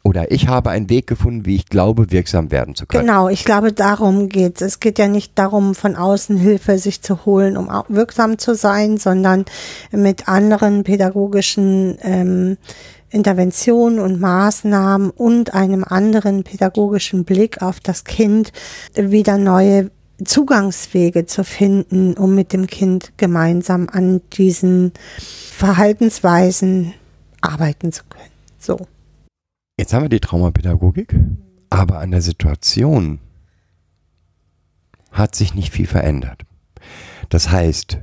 [0.06, 3.08] Oder ich habe einen Weg gefunden, wie ich glaube, wirksam werden zu können.
[3.08, 4.62] Genau, ich glaube, darum geht's.
[4.62, 8.98] Es geht ja nicht darum, von außen Hilfe sich zu holen, um wirksam zu sein,
[8.98, 9.46] sondern
[9.90, 12.58] mit anderen pädagogischen ähm,
[13.10, 18.52] Interventionen und Maßnahmen und einem anderen pädagogischen Blick auf das Kind
[18.94, 19.90] wieder neue
[20.24, 26.94] Zugangswege zu finden, um mit dem Kind gemeinsam an diesen Verhaltensweisen
[27.42, 28.30] arbeiten zu können.
[28.60, 28.86] So.
[29.78, 31.16] Jetzt haben wir die Traumapädagogik,
[31.70, 33.20] aber an der Situation
[35.12, 36.44] hat sich nicht viel verändert.
[37.30, 37.98] Das heißt,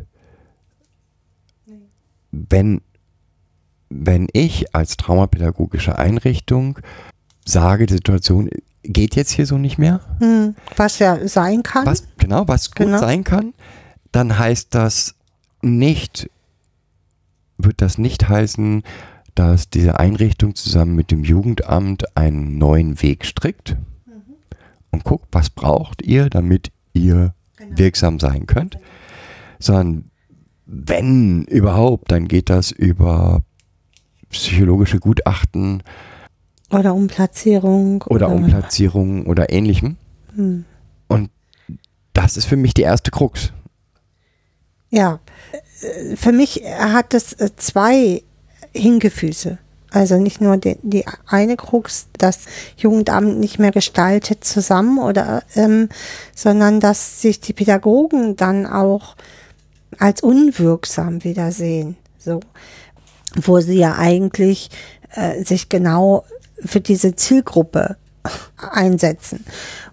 [2.30, 2.82] wenn,
[3.88, 6.78] wenn ich als traumapädagogische Einrichtung
[7.46, 8.50] sage, die Situation
[8.82, 11.87] geht jetzt hier so nicht mehr, Hm, was ja sein kann.
[11.87, 12.98] was genau, was gut Genau.
[12.98, 13.54] sein kann,
[14.11, 15.14] dann heißt das
[15.62, 16.28] nicht,
[17.56, 18.82] wird das nicht heißen,
[19.34, 23.76] dass diese Einrichtung zusammen mit dem Jugendamt einen neuen Weg strickt
[24.90, 27.34] und guckt, was braucht ihr, damit ihr
[27.70, 28.78] wirksam sein könnt,
[29.58, 30.10] sondern
[30.66, 33.42] wenn überhaupt, dann geht das über
[34.30, 35.82] psychologische Gutachten
[36.70, 38.02] Oder Umplatzierung.
[38.08, 39.96] oder Umplatzierung oder ähnlichem.
[40.34, 40.64] Hm.
[41.08, 41.30] Und
[42.14, 43.52] das ist für mich die erste Krux.
[44.90, 45.20] Ja,
[46.16, 48.22] für mich hat es zwei
[48.74, 49.58] Hinkefüße.
[49.90, 52.40] Also nicht nur die, die eine Krux, das
[52.76, 55.90] Jugendamt nicht mehr gestaltet zusammen oder, ähm,
[56.35, 59.16] sondern dass sich die Pädagogen dann auch
[59.98, 61.96] als unwirksam wiedersehen.
[62.18, 62.40] So,
[63.35, 64.70] wo sie ja eigentlich
[65.14, 66.24] äh, sich genau
[66.64, 67.96] für diese Zielgruppe
[68.56, 69.44] einsetzen.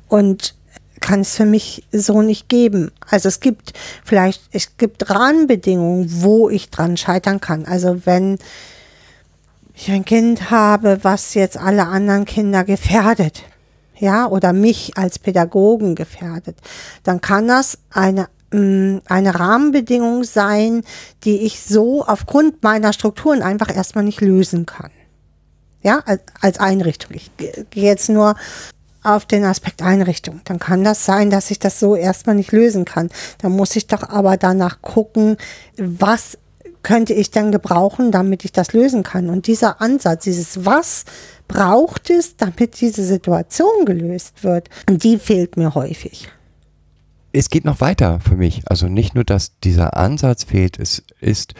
[0.07, 0.55] Und
[0.99, 2.91] kann es für mich so nicht geben.
[3.09, 7.65] Also es gibt vielleicht, es gibt Rahmenbedingungen, wo ich dran scheitern kann.
[7.65, 8.37] Also wenn
[9.73, 13.43] ich ein Kind habe, was jetzt alle anderen Kinder gefährdet,
[13.97, 16.57] ja, oder mich als Pädagogen gefährdet,
[17.03, 20.83] dann kann das eine mh, eine Rahmenbedingung sein,
[21.23, 24.91] die ich so aufgrund meiner Strukturen einfach erstmal nicht lösen kann.
[25.81, 26.03] Ja,
[26.41, 27.11] als, Einrichtung.
[27.15, 28.35] Ich ge- gehe jetzt nur
[29.15, 30.41] auf den Aspekt Einrichtung.
[30.45, 33.09] Dann kann das sein, dass ich das so erstmal nicht lösen kann.
[33.39, 35.37] Da muss ich doch aber danach gucken,
[35.77, 36.37] was
[36.83, 39.29] könnte ich denn gebrauchen, damit ich das lösen kann.
[39.29, 41.05] Und dieser Ansatz, dieses Was
[41.47, 46.29] braucht es, damit diese Situation gelöst wird, die fehlt mir häufig.
[47.31, 48.63] es geht noch weiter für mich.
[48.65, 51.53] Also nicht nur, dass dieser Ansatz fehlt, es ist,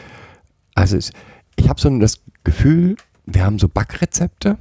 [0.74, 1.12] also es,
[1.56, 4.58] ich habe so das Gefühl, wir haben so Backrezepte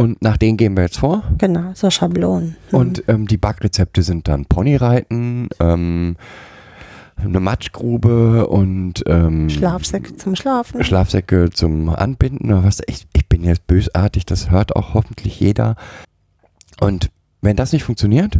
[0.00, 1.22] und nach denen gehen wir jetzt vor.
[1.36, 2.56] Genau, so Schablonen.
[2.72, 6.16] Und ähm, die Backrezepte sind dann Ponyreiten, ähm,
[7.16, 10.82] eine Matschgrube und ähm, Schlafsäcke zum Schlafen.
[10.82, 12.80] Schlafsäcke zum Anbinden oder was.
[12.86, 15.76] Ich, ich bin jetzt bösartig, das hört auch hoffentlich jeder.
[16.80, 17.10] Und
[17.42, 18.38] wenn das nicht funktioniert,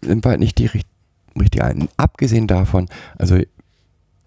[0.00, 0.88] sind wir halt nicht die richt-
[1.38, 1.88] richtige einen.
[1.98, 3.36] Abgesehen davon, also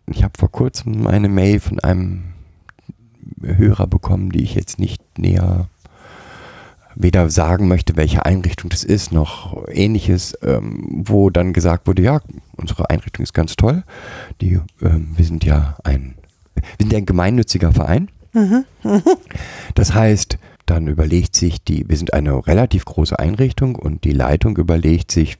[0.05, 2.25] ich habe vor kurzem eine Mail von einem
[3.41, 5.67] Hörer bekommen, die ich jetzt nicht näher
[6.95, 12.21] weder sagen möchte, welche Einrichtung das ist, noch ähnliches, ähm, wo dann gesagt wurde, ja,
[12.57, 13.83] unsere Einrichtung ist ganz toll.
[14.41, 16.15] Die, ähm, wir sind ja ein,
[16.55, 18.09] wir sind ein gemeinnütziger Verein.
[19.75, 24.55] Das heißt, dann überlegt sich die, wir sind eine relativ große Einrichtung und die Leitung
[24.57, 25.37] überlegt sich,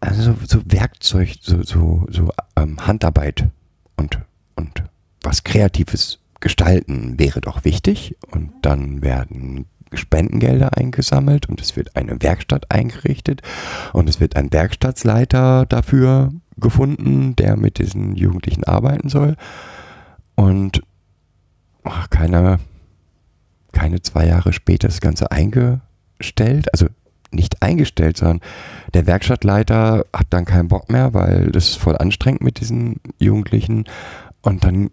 [0.00, 3.48] also so Werkzeug, so, so, so ähm, Handarbeit
[3.96, 4.18] und,
[4.54, 4.84] und
[5.22, 8.16] was Kreatives gestalten wäre doch wichtig.
[8.30, 13.42] Und dann werden Spendengelder eingesammelt und es wird eine Werkstatt eingerichtet
[13.92, 19.36] und es wird ein Werkstattsleiter dafür gefunden, der mit diesen Jugendlichen arbeiten soll.
[20.34, 20.82] Und
[21.84, 22.58] ach, keine,
[23.72, 26.86] keine zwei Jahre später ist das Ganze eingestellt, also
[27.30, 28.40] nicht eingestellt, sondern
[28.94, 33.84] der Werkstattleiter hat dann keinen Bock mehr, weil das ist voll anstrengend mit diesen Jugendlichen.
[34.42, 34.90] Und dann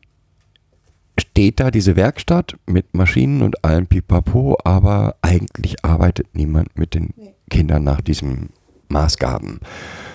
[1.19, 7.13] steht da diese Werkstatt mit Maschinen und allem Pipapo, aber eigentlich arbeitet niemand mit den
[7.49, 8.49] Kindern nach diesen
[8.89, 9.59] Maßgaben.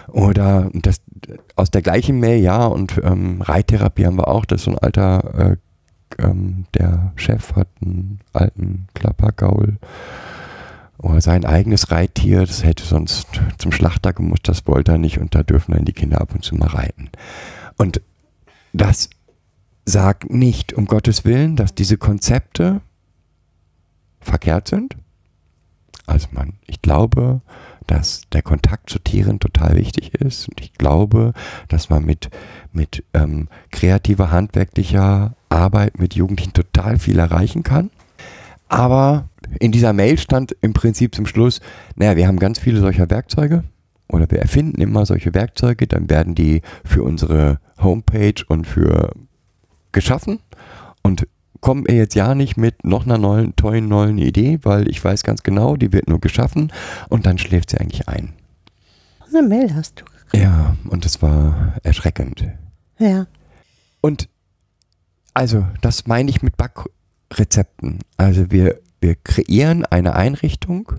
[0.09, 1.01] Oder das
[1.57, 4.79] aus der gleichen Mail, ja, und ähm, Reittherapie haben wir auch, das ist so ein
[4.79, 5.57] alter,
[6.19, 9.77] äh, ähm, der Chef hat einen alten Klappergaul
[10.99, 15.35] oder sein eigenes Reittier, das hätte sonst zum Schlachter gemusst, das wollte er nicht und
[15.35, 17.11] da dürfen dann die Kinder ab und zu mal reiten.
[17.77, 18.01] Und
[18.73, 19.11] das
[19.88, 22.81] sagt nicht, um Gottes Willen, dass diese Konzepte
[24.20, 24.96] verkehrt sind.
[26.07, 27.40] Also man, ich glaube,
[27.87, 31.33] dass der Kontakt zu Tieren total wichtig ist und ich glaube,
[31.68, 32.29] dass man mit,
[32.72, 37.90] mit ähm, kreativer, handwerklicher Arbeit mit Jugendlichen total viel erreichen kann.
[38.68, 41.61] Aber in dieser Mail stand im Prinzip zum Schluss,
[41.96, 43.64] naja, wir haben ganz viele solcher Werkzeuge
[44.09, 49.12] oder wir erfinden immer solche Werkzeuge, dann werden die für unsere Homepage und für
[49.99, 50.39] geschaffen
[51.03, 51.27] und
[51.61, 55.25] kommen mir jetzt ja nicht mit noch einer neuen, tollen neuen Idee, weil ich weiß
[55.25, 56.73] ganz genau, die wird nur geschaffen
[57.09, 58.33] und dann schläft sie eigentlich ein.
[59.29, 60.45] Eine Mail hast du gekriegt.
[60.45, 62.47] Ja, und das war erschreckend.
[63.01, 63.27] Ja.
[64.01, 64.29] Und
[65.35, 67.99] also, das meine ich mit Backrezepten.
[68.17, 70.93] Also wir, wir kreieren eine Einrichtung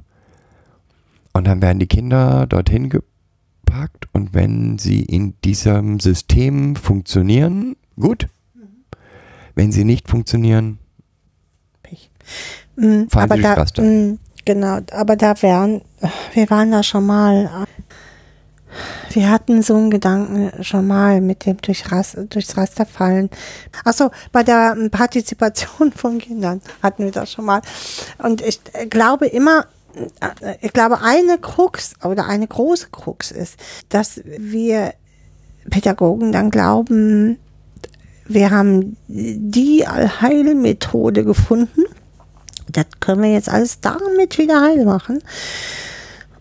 [1.31, 8.27] und dann werden die Kinder dorthin gepackt und wenn sie in diesem System funktionieren, gut.
[9.55, 10.79] Wenn sie nicht funktionieren,
[11.83, 12.09] Pech.
[12.75, 13.81] Mm, Fahren aber Sie da, Raster.
[13.81, 15.81] mm, genau, aber da wären,
[16.33, 17.65] wir waren da schon mal.
[19.11, 23.31] Wir hatten so einen Gedanken schon mal mit dem durch Ras, durchs Raster fallen.
[23.83, 27.61] Achso, bei der ähm, Partizipation von Kindern hatten wir das schon mal.
[28.19, 29.65] Und ich äh, glaube immer,
[30.41, 33.57] äh, ich glaube, eine Krux oder eine große Krux ist,
[33.89, 34.93] dass wir
[35.69, 37.39] Pädagogen dann glauben,
[38.29, 41.83] wir haben die Allheilmethode gefunden.
[42.71, 45.19] Das können wir jetzt alles damit wieder heil machen.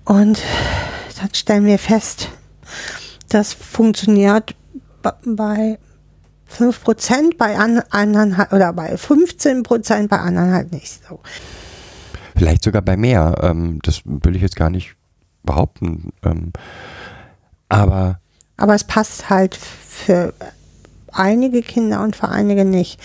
[0.04, 0.40] Und
[1.20, 2.28] dann stellen wir fest,
[3.30, 4.54] das funktioniert
[5.24, 5.78] bei
[6.46, 11.20] 5% bei an- anderen halt- oder bei 15% bei anderen halt nicht so.
[12.36, 13.34] vielleicht sogar bei mehr.
[13.42, 14.94] Ähm, das will ich jetzt gar nicht
[15.42, 16.10] behaupten.
[16.22, 16.52] Ähm,
[17.68, 18.20] aber
[18.56, 20.32] Aber es passt halt für
[21.18, 23.00] einige Kinder und für einige nicht.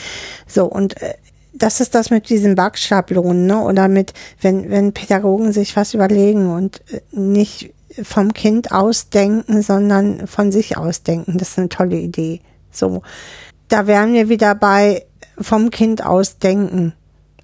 [0.47, 1.13] So, und äh,
[1.53, 3.61] das ist das mit diesen Backschablonen, ne?
[3.61, 10.27] Oder mit, wenn, wenn Pädagogen sich was überlegen und äh, nicht vom Kind ausdenken, sondern
[10.27, 11.37] von sich ausdenken.
[11.37, 12.41] Das ist eine tolle Idee.
[12.71, 13.03] So.
[13.67, 15.05] Da wären wir wieder bei
[15.39, 16.93] vom Kind ausdenken.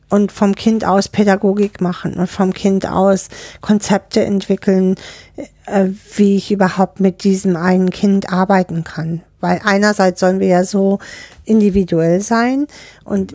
[0.10, 3.30] Und vom Kind aus Pädagogik machen und vom Kind aus
[3.62, 4.95] Konzepte entwickeln,
[5.65, 9.22] äh, wie ich überhaupt mit diesem einen Kind arbeiten kann.
[9.39, 11.00] Weil einerseits sollen wir ja so
[11.45, 12.67] individuell sein
[13.04, 13.34] und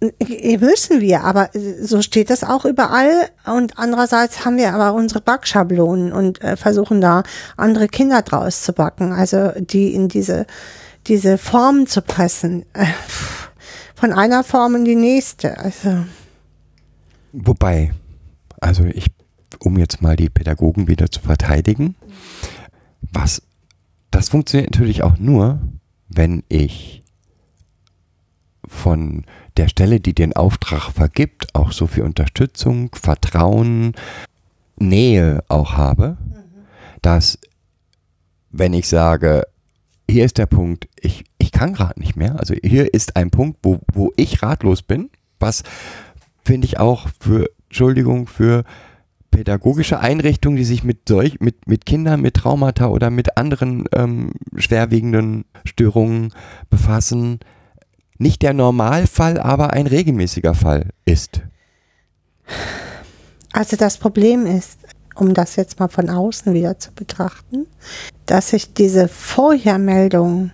[0.00, 3.28] äh, müssen wir, aber so steht das auch überall.
[3.46, 7.22] Und andererseits haben wir aber unsere Backschablonen und äh, versuchen da
[7.56, 10.46] andere Kinder draus zu backen, also die in diese,
[11.06, 12.66] diese Formen zu pressen.
[12.74, 12.86] Äh,
[13.94, 15.56] von einer Form in die nächste.
[15.58, 16.04] Also.
[17.38, 17.92] Wobei,
[18.60, 19.08] also ich,
[19.60, 21.94] um jetzt mal die Pädagogen wieder zu verteidigen,
[23.12, 23.42] was,
[24.10, 25.60] das funktioniert natürlich auch nur,
[26.08, 27.02] wenn ich
[28.66, 29.26] von
[29.58, 33.92] der Stelle, die den Auftrag vergibt, auch so viel Unterstützung, Vertrauen,
[34.78, 36.34] Nähe auch habe, mhm.
[37.02, 37.38] dass
[38.50, 39.46] wenn ich sage,
[40.08, 43.58] hier ist der Punkt, ich, ich kann gerade nicht mehr, also hier ist ein Punkt,
[43.62, 45.64] wo, wo ich ratlos bin, was
[46.46, 48.64] finde ich auch für, Entschuldigung, für
[49.32, 54.32] pädagogische Einrichtungen, die sich mit solch, mit, mit Kindern mit Traumata oder mit anderen ähm,
[54.56, 56.32] schwerwiegenden Störungen
[56.70, 57.40] befassen,
[58.18, 61.42] nicht der Normalfall, aber ein regelmäßiger Fall ist.
[63.52, 64.78] Also das Problem ist,
[65.16, 67.66] um das jetzt mal von außen wieder zu betrachten,
[68.24, 70.52] dass ich diese Vorhermeldung,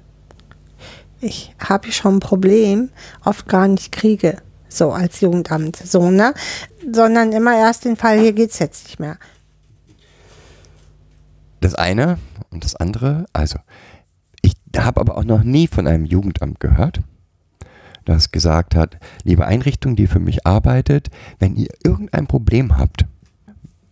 [1.21, 2.89] ich habe schon ein Problem,
[3.25, 4.39] oft gar nicht kriege,
[4.77, 6.35] so als Jugendamt, so, ne?
[6.91, 9.19] Sondern immer erst den Fall, hier geht's jetzt nicht mehr.
[11.61, 12.19] Das eine
[12.51, 13.59] und das andere, also
[14.41, 17.01] ich habe aber auch noch nie von einem Jugendamt gehört,
[18.05, 21.09] das gesagt hat, liebe Einrichtung, die für mich arbeitet,
[21.39, 23.07] wenn ihr irgendein Problem habt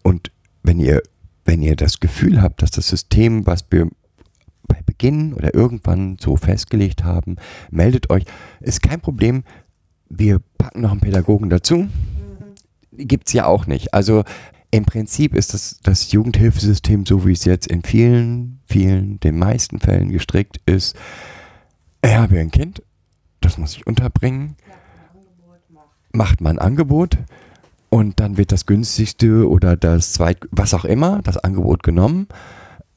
[0.03, 1.03] und wenn ihr,
[1.45, 3.89] wenn ihr das Gefühl habt, dass das System, was wir
[4.67, 7.37] bei Beginn oder irgendwann so festgelegt haben,
[7.71, 8.25] meldet euch,
[8.61, 9.45] ist kein Problem,
[10.11, 11.89] wir packen noch einen Pädagogen dazu.
[12.93, 13.95] Gibt es ja auch nicht.
[13.95, 14.25] Also
[14.71, 19.81] im Prinzip ist das, das Jugendhilfesystem, so wie es jetzt in vielen, vielen, den meisten
[19.81, 20.97] Fällen gestrickt ist,
[22.03, 22.83] ich habe ein Kind,
[23.41, 24.57] das muss ich unterbringen,
[26.13, 27.19] macht man ein Angebot
[27.89, 32.29] und dann wird das günstigste oder das zweit, was auch immer, das Angebot genommen.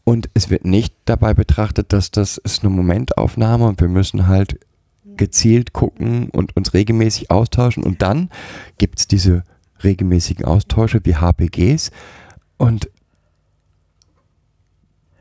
[0.05, 4.59] Und es wird nicht dabei betrachtet, dass das ist eine Momentaufnahme und wir müssen halt
[5.17, 7.83] gezielt gucken und uns regelmäßig austauschen.
[7.83, 8.29] Und dann
[8.77, 9.43] gibt es diese
[9.83, 11.91] regelmäßigen Austausche wie HPGs.
[12.57, 12.89] Und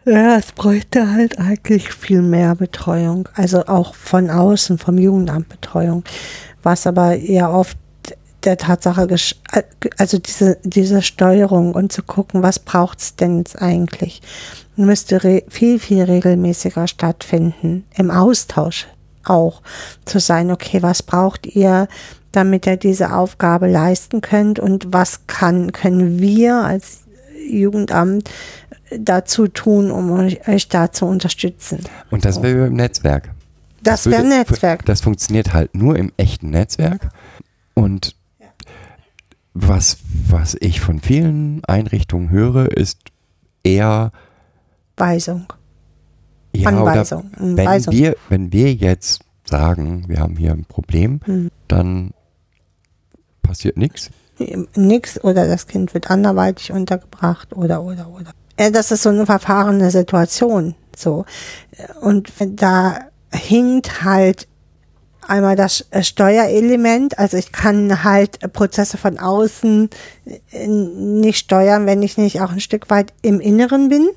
[0.04, 3.28] ja, es bräuchte halt eigentlich viel mehr Betreuung.
[3.34, 6.02] Also auch von außen, vom Jugendamt Betreuung.
[6.62, 7.78] Was aber ja oft
[8.44, 9.06] der Tatsache,
[9.98, 14.20] also diese, diese Steuerung und zu gucken, was braucht es denn jetzt eigentlich,
[14.74, 17.84] müsste viel, viel regelmäßiger stattfinden.
[17.94, 18.88] Im Austausch
[19.24, 19.62] auch
[20.04, 21.88] zu sein, okay, was braucht ihr,
[22.32, 27.00] damit ihr diese Aufgabe leisten könnt und was kann, können wir als
[27.48, 28.30] Jugendamt
[28.98, 31.80] dazu tun, um euch da zu unterstützen.
[32.10, 33.30] Und das wäre im Netzwerk.
[33.82, 34.84] Das, das wäre Netzwerk.
[34.84, 37.08] Das funktioniert halt nur im echten Netzwerk.
[37.74, 38.14] Und
[39.54, 42.98] was, was ich von vielen Einrichtungen höre, ist
[43.64, 44.12] eher
[44.96, 45.46] Weisung.
[46.54, 47.30] Ja, Anweisung.
[47.36, 47.94] Oder wenn, Weisung.
[47.94, 51.50] Wir, wenn wir jetzt sagen, wir haben hier ein Problem, hm.
[51.68, 52.12] dann
[53.42, 54.10] passiert nichts.
[54.74, 58.32] Nichts oder das Kind wird anderweitig untergebracht oder oder oder.
[58.70, 60.74] Das ist so eine verfahrene Situation.
[60.96, 61.24] So.
[62.00, 62.98] Und da
[63.32, 64.48] hinkt halt
[65.26, 69.88] einmal das Steuerelement, also ich kann halt Prozesse von außen
[70.66, 74.08] nicht steuern, wenn ich nicht auch ein Stück weit im Inneren bin.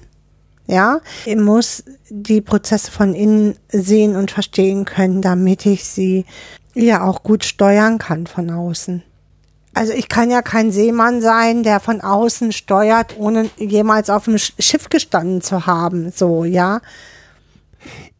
[0.67, 6.25] Ja, ich muss die Prozesse von innen sehen und verstehen können, damit ich sie
[6.73, 9.03] ja auch gut steuern kann von außen.
[9.75, 14.37] Also ich kann ja kein Seemann sein, der von außen steuert, ohne jemals auf dem
[14.37, 16.81] Schiff gestanden zu haben, so, ja.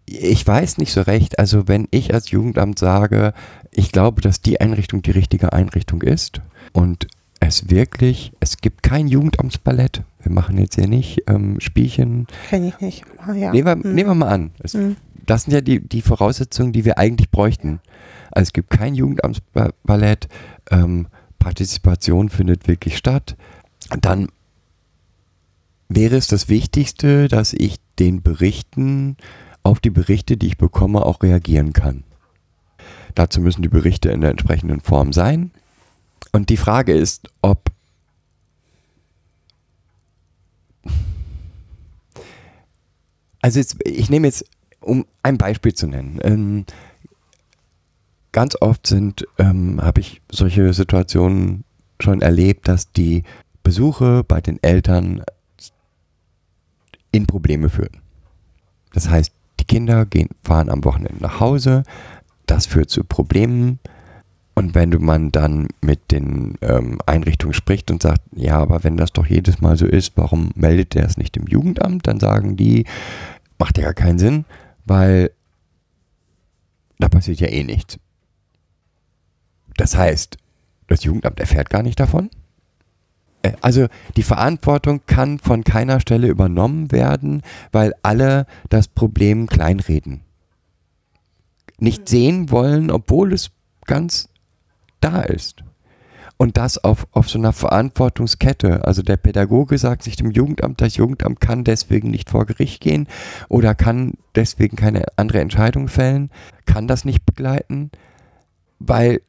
[0.06, 3.34] Ich weiß nicht so recht, also wenn ich als Jugendamt sage,
[3.72, 6.42] ich glaube, dass die Einrichtung die richtige Einrichtung ist
[6.74, 7.08] und
[7.40, 10.04] es wirklich, es gibt kein Jugendamtsballett.
[10.22, 12.28] Wir machen jetzt hier nicht ähm, Spielchen.
[12.50, 13.04] Kenne ich nicht.
[13.18, 13.52] Ah, ja.
[13.52, 13.96] nehmen, wir, hm.
[13.96, 14.52] nehmen wir mal an.
[14.60, 14.96] Es, hm.
[15.26, 17.80] Das sind ja die, die Voraussetzungen, die wir eigentlich bräuchten.
[18.32, 20.28] Also es gibt kein Jugendamtsballett.
[20.70, 21.08] Ähm,
[21.40, 23.36] Partizipation findet wirklich statt.
[24.02, 24.30] Dann
[25.90, 29.18] wäre es das Wichtigste, dass ich den Berichten,
[29.64, 32.04] auf die Berichte, die ich bekomme, auch reagieren kann.
[33.16, 35.52] Dazu müssen die Berichte in der entsprechenden Form sein.
[36.32, 37.72] Und die Frage ist, ob
[43.42, 44.46] also jetzt, ich nehme jetzt,
[44.82, 46.66] um ein Beispiel zu nennen, ähm,
[48.32, 51.64] ganz oft sind, ähm, habe ich solche Situationen
[52.02, 53.24] schon erlebt, dass die
[53.64, 55.24] Besuche bei den Eltern
[57.12, 58.02] in Probleme führen.
[58.94, 61.84] Das heißt, die Kinder gehen, fahren am Wochenende nach Hause,
[62.46, 63.80] das führt zu Problemen.
[64.58, 68.96] Und wenn du man dann mit den ähm, Einrichtungen spricht und sagt, ja, aber wenn
[68.96, 72.08] das doch jedes Mal so ist, warum meldet der es nicht im Jugendamt?
[72.08, 72.86] Dann sagen die,
[73.60, 74.46] macht ja gar keinen Sinn,
[74.86, 75.32] weil
[77.00, 78.00] da passiert ja eh nichts.
[79.76, 80.38] Das heißt,
[80.88, 82.30] das Jugendamt erfährt gar nicht davon.
[83.42, 87.42] Äh, Also die Verantwortung kann von keiner Stelle übernommen werden,
[87.74, 90.22] weil alle das Problem kleinreden.
[91.78, 93.52] Nicht sehen wollen, obwohl es
[93.86, 94.30] ganz
[95.06, 95.64] da ist.
[96.38, 98.84] Und das auf, auf so einer Verantwortungskette.
[98.86, 103.08] Also der Pädagoge sagt sich dem Jugendamt, das Jugendamt kann deswegen nicht vor Gericht gehen
[103.48, 106.30] oder kann deswegen keine andere Entscheidung fällen,
[106.66, 107.90] kann das nicht begleiten,
[108.80, 109.22] weil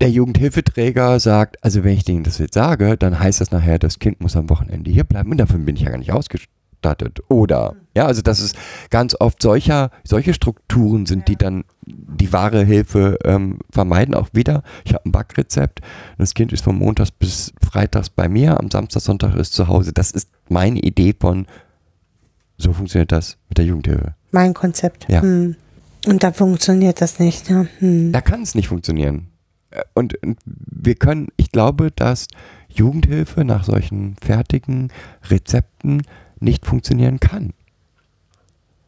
[0.00, 3.98] der Jugendhilfeträger sagt, also wenn ich denen das jetzt sage, dann heißt das nachher, das
[3.98, 6.12] Kind muss am Wochenende hier bleiben und davon bin ich ja gar nicht
[6.80, 7.20] ausgestattet.
[7.28, 8.56] Oder, ja, also das ist
[8.90, 14.14] ganz oft solcher, solche Strukturen sind, die dann die wahre Hilfe ähm, vermeiden.
[14.14, 15.80] Auch wieder, ich habe ein Backrezept,
[16.18, 19.92] das Kind ist von Montags bis Freitags bei mir, am Samstag, Sonntag ist zu Hause.
[19.92, 21.46] Das ist meine Idee von,
[22.58, 24.14] so funktioniert das mit der Jugendhilfe.
[24.32, 25.06] Mein Konzept.
[25.08, 25.22] Ja.
[25.22, 25.56] Hm.
[26.06, 27.50] Und da funktioniert das nicht.
[27.50, 27.66] Ja.
[27.78, 28.12] Hm.
[28.12, 29.28] Da kann es nicht funktionieren.
[29.70, 32.26] Äh, Und, und wir können, ich glaube, dass
[32.68, 34.92] Jugendhilfe nach solchen fertigen
[35.28, 36.02] Rezepten
[36.40, 37.52] nicht funktionieren kann.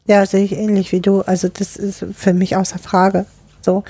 [0.05, 1.21] Ja, sehe ich ähnlich wie du.
[1.21, 3.25] Also das ist für mich außer Frage.
[3.61, 3.83] So.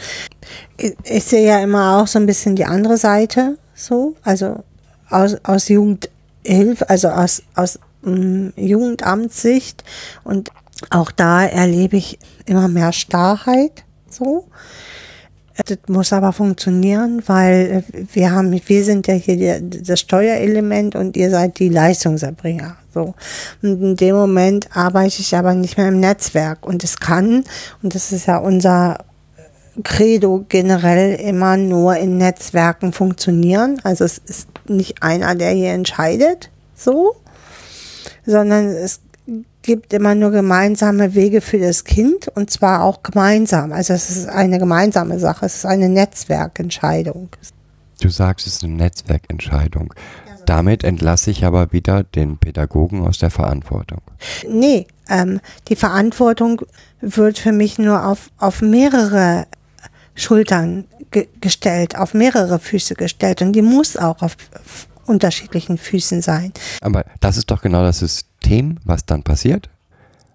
[0.77, 3.57] Ich, ich sehe ja immer auch so ein bisschen die andere Seite.
[3.73, 4.15] So.
[4.21, 4.63] Also
[5.09, 9.83] aus, aus Jugendhilfe, also aus, aus mm, Jugendamtssicht.
[10.23, 10.51] Und
[10.91, 13.83] auch da erlebe ich immer mehr Starrheit.
[14.07, 14.45] So.
[15.65, 21.15] Das muss aber funktionieren, weil wir haben, wir sind ja hier der, das Steuerelement und
[21.15, 22.77] ihr seid die Leistungserbringer.
[22.93, 23.15] So.
[23.61, 26.65] Und in dem Moment arbeite ich aber nicht mehr im Netzwerk.
[26.65, 27.43] Und es kann,
[27.81, 29.05] und das ist ja unser
[29.83, 33.79] Credo generell immer nur in Netzwerken funktionieren.
[33.83, 37.15] Also es ist nicht einer, der hier entscheidet, so,
[38.25, 39.01] sondern es
[39.63, 43.71] gibt immer nur gemeinsame Wege für das Kind und zwar auch gemeinsam.
[43.71, 47.29] Also es ist eine gemeinsame Sache, es ist eine Netzwerkentscheidung.
[47.99, 49.93] Du sagst, es ist eine Netzwerkentscheidung.
[50.45, 54.01] Damit entlasse ich aber wieder den Pädagogen aus der Verantwortung.
[54.47, 56.61] Nee, ähm, die Verantwortung
[57.01, 59.45] wird für mich nur auf, auf mehrere
[60.15, 66.21] Schultern ge gestellt, auf mehrere Füße gestellt und die muss auch auf, auf unterschiedlichen Füßen
[66.21, 66.53] sein.
[66.81, 69.69] Aber das ist doch genau das System, was dann passiert.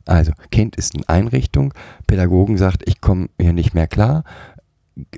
[0.05, 1.75] Also, Kind ist in Einrichtung,
[2.07, 4.25] Pädagogen sagt, ich komme hier nicht mehr klar,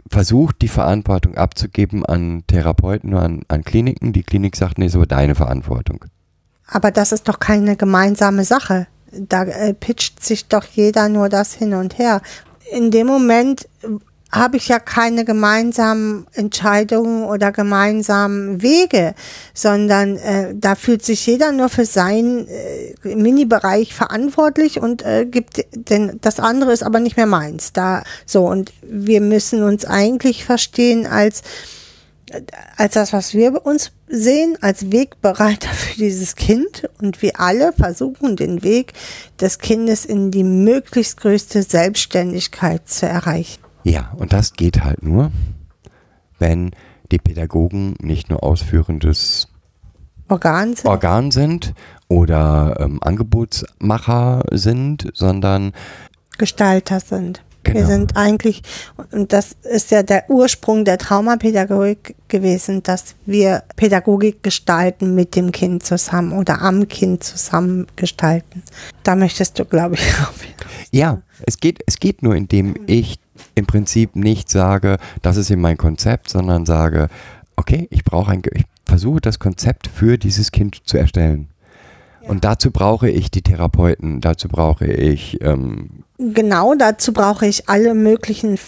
[0.08, 4.12] versucht die Verantwortung abzugeben an Therapeuten oder an, an Kliniken.
[4.12, 6.04] Die Klinik sagt, nee, ist aber deine Verantwortung.
[6.66, 8.86] Aber das ist doch keine gemeinsame Sache.
[9.12, 12.22] Da äh, pitcht sich doch jeder nur das hin und her.
[12.72, 13.68] In dem Moment
[14.32, 19.14] habe ich ja keine gemeinsamen Entscheidungen oder gemeinsamen Wege,
[19.54, 25.64] sondern äh, da fühlt sich jeder nur für seinen äh, Mini-Bereich verantwortlich und äh, gibt,
[25.74, 27.72] denn das andere ist aber nicht mehr meins.
[27.72, 31.42] Da so und wir müssen uns eigentlich verstehen als
[32.76, 38.36] als das, was wir uns sehen, als Wegbereiter für dieses Kind und wir alle versuchen,
[38.36, 38.92] den Weg
[39.40, 43.69] des Kindes in die möglichst größte Selbstständigkeit zu erreichen.
[43.84, 45.30] Ja, und das geht halt nur,
[46.38, 46.70] wenn
[47.10, 49.48] die Pädagogen nicht nur ausführendes
[50.28, 50.86] Organ sind.
[50.86, 51.74] Organ sind
[52.08, 55.72] oder ähm, Angebotsmacher sind, sondern
[56.38, 57.42] Gestalter sind.
[57.62, 57.80] Genau.
[57.80, 58.62] Wir sind eigentlich,
[59.12, 65.52] und das ist ja der Ursprung der Traumapädagogik gewesen, dass wir Pädagogik gestalten mit dem
[65.52, 68.62] Kind zusammen oder am Kind zusammen gestalten.
[69.02, 70.32] Da möchtest du, glaube ich, auch.
[70.90, 73.18] ja, es geht, es geht nur, indem ich
[73.54, 77.08] im Prinzip nicht sage, das ist eben mein Konzept, sondern sage,
[77.56, 81.48] okay, ich brauche ein, ich versuche das Konzept für dieses Kind zu erstellen.
[82.22, 87.94] Und dazu brauche ich die Therapeuten, dazu brauche ich ähm, Genau, dazu brauche ich alle
[87.94, 88.58] möglichen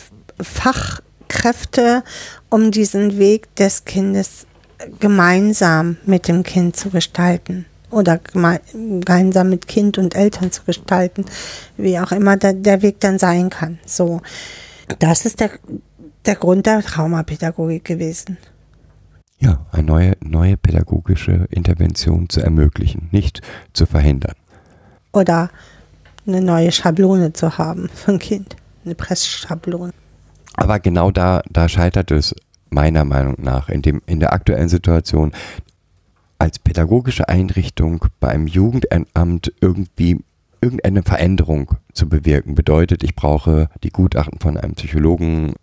[0.40, 2.02] Fachkräfte,
[2.48, 4.46] um diesen Weg des Kindes
[5.00, 7.66] gemeinsam mit dem Kind zu gestalten.
[7.90, 11.26] Oder geme- gemeinsam mit Kind und Eltern zu gestalten,
[11.76, 13.78] wie auch immer der, der Weg dann sein kann.
[13.84, 14.22] So,
[14.98, 15.50] das ist der,
[16.26, 18.38] der Grund der Traumapädagogik gewesen.
[19.38, 24.36] ja, eine neue, neue pädagogische Intervention zu ermöglichen, nicht zu verhindern.
[25.12, 25.50] Oder
[26.26, 28.56] eine neue Schablone zu haben für ein Kind.
[28.84, 29.92] Eine Pressschablone.
[30.54, 32.34] Aber genau da, da scheitert es
[32.70, 35.32] meiner Meinung nach in, dem, in der aktuellen Situation
[36.38, 40.20] als pädagogische Einrichtung bei einem Jugendamt irgendwie
[40.62, 42.54] irgendeine Veränderung zu bewirken.
[42.54, 45.54] Bedeutet, ich brauche die Gutachten von einem Psychologen.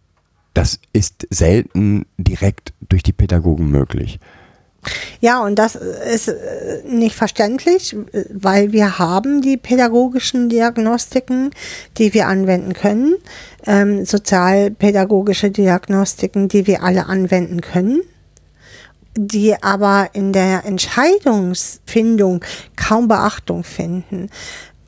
[0.54, 4.20] Das ist selten direkt durch die Pädagogen möglich.
[5.20, 7.95] Ja, und das ist äh, nicht verständlich,
[8.32, 11.52] weil wir haben die pädagogischen Diagnostiken,
[11.97, 13.16] die wir anwenden können,
[13.68, 18.02] ähm, sozialpädagogische Diagnostiken, die wir alle anwenden können,
[19.18, 22.43] die aber in der Entscheidungsfindung
[22.78, 24.30] kaum Beachtung finden.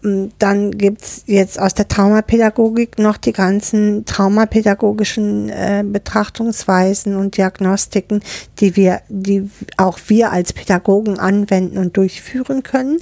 [0.04, 8.22] Dann gibt's jetzt aus der Traumapädagogik noch die ganzen traumapädagogischen äh, Betrachtungsweisen und Diagnostiken,
[8.60, 12.98] die wir, die auch wir als Pädagogen anwenden und durchführen können,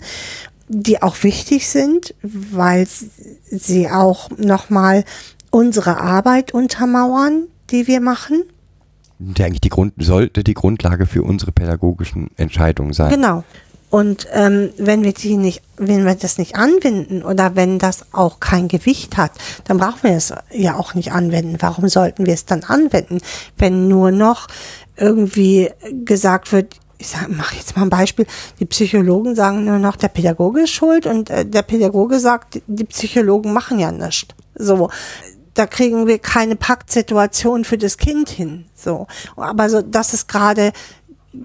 [0.67, 2.85] die auch wichtig sind, weil
[3.49, 5.05] sie auch nochmal
[5.51, 8.43] unsere Arbeit untermauern, die wir machen.
[9.19, 13.09] Die eigentlich die Grund, sollte die Grundlage für unsere pädagogischen Entscheidungen sein.
[13.09, 13.43] Genau.
[13.89, 18.39] Und ähm, wenn wir die nicht, wenn wir das nicht anwenden oder wenn das auch
[18.39, 19.31] kein Gewicht hat,
[19.63, 21.57] dann brauchen wir es ja auch nicht anwenden.
[21.59, 23.19] Warum sollten wir es dann anwenden,
[23.57, 24.47] wenn nur noch
[24.95, 25.69] irgendwie
[26.05, 28.27] gesagt wird, ich sag, mach jetzt mal ein Beispiel,
[28.59, 32.83] die Psychologen sagen nur noch, der Pädagoge ist schuld und äh, der Pädagoge sagt, die
[32.83, 34.35] Psychologen machen ja nichts.
[34.55, 34.89] So,
[35.53, 38.65] da kriegen wir keine Paktsituation für das Kind hin.
[38.75, 40.73] So, aber so, das ist gerade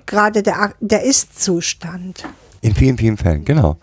[0.06, 2.24] gerade der, der Ist-Zustand.
[2.60, 3.76] In vielen, vielen Fällen, genau.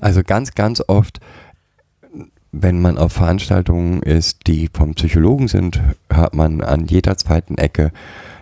[0.00, 1.20] Also ganz, ganz oft,
[2.50, 5.80] wenn man auf Veranstaltungen ist, die vom Psychologen sind,
[6.10, 7.92] hört man an jeder zweiten Ecke,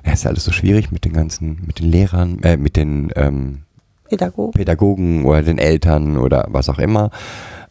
[0.04, 3.12] ja, ist ja alles so schwierig mit den ganzen, mit den Lehrern, äh, mit den
[3.16, 3.62] ähm,
[4.08, 4.52] Pädagogen.
[4.52, 7.10] Pädagogen oder den Eltern oder was auch immer.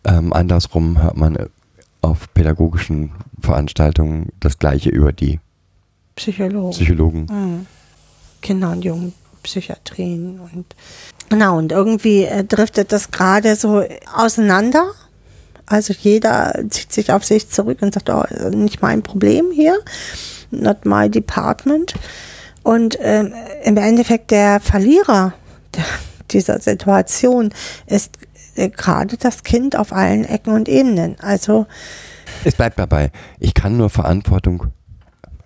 [0.06, 1.38] Ähm, andersrum hört man
[2.02, 3.12] auf pädagogischen
[3.42, 5.40] Veranstaltungen das Gleiche über die
[6.16, 6.72] Psychologen.
[6.72, 7.20] Psychologen.
[7.30, 7.66] Mhm.
[8.42, 8.82] Kinder- und
[9.40, 10.76] Jugendpsychiatrien und
[11.30, 13.84] genau und irgendwie äh, driftet das gerade so
[14.16, 14.92] auseinander.
[15.66, 19.78] Also jeder zieht sich auf sich zurück und sagt, oh, nicht mein Problem hier,
[20.50, 21.94] not my department.
[22.64, 23.34] Und ähm,
[23.64, 25.34] im Endeffekt der Verlierer
[26.32, 27.54] dieser Situation
[27.86, 28.18] ist
[28.56, 31.18] äh, gerade das Kind auf allen Ecken und Ebenen.
[31.20, 31.68] Also
[32.44, 33.12] es bleibt dabei.
[33.40, 34.68] Ich kann nur Verantwortung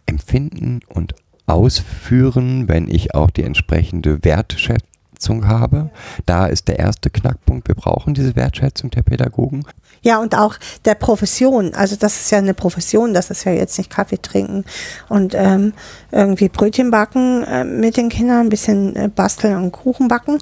[0.05, 1.15] empfinden und
[1.53, 5.91] ausführen, wenn ich auch die entsprechende Wertschätzung habe.
[6.25, 7.67] Da ist der erste Knackpunkt.
[7.67, 9.63] Wir brauchen diese Wertschätzung der Pädagogen.
[10.01, 11.73] Ja, und auch der Profession.
[11.73, 14.65] Also das ist ja eine Profession, das ist ja jetzt nicht Kaffee trinken
[15.07, 15.73] und ähm,
[16.11, 20.39] irgendwie Brötchen backen äh, mit den Kindern, ein bisschen äh, basteln und Kuchen backen,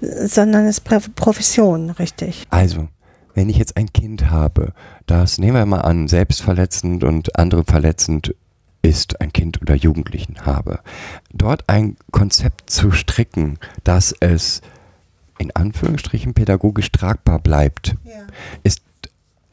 [0.00, 2.44] sondern es ist Profession, richtig.
[2.50, 2.88] Also,
[3.34, 4.72] wenn ich jetzt ein Kind habe,
[5.06, 8.34] das nehmen wir mal an, selbstverletzend und andere verletzend
[8.84, 10.80] ist, ein Kind oder Jugendlichen habe,
[11.32, 14.60] dort ein Konzept zu stricken, dass es
[15.38, 18.26] in Anführungsstrichen pädagogisch tragbar bleibt, ja.
[18.62, 18.82] ist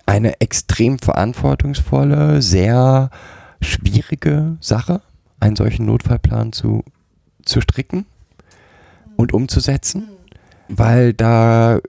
[0.06, 3.10] eine extrem verantwortungsvolle, sehr
[3.62, 5.02] schwierige Sache,
[5.40, 6.84] einen solchen Notfallplan zu,
[7.46, 8.06] zu stricken
[9.16, 10.10] und umzusetzen,
[10.68, 11.80] weil da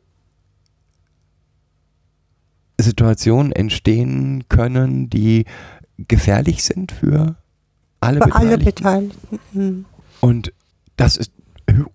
[2.79, 5.45] Situationen entstehen können, die
[6.09, 7.37] gefährlich sind für
[8.01, 8.49] alle für Beteiligten.
[8.49, 9.39] Alle Beteiligten.
[9.53, 9.85] Mhm.
[10.21, 10.53] Und
[10.97, 11.33] das ist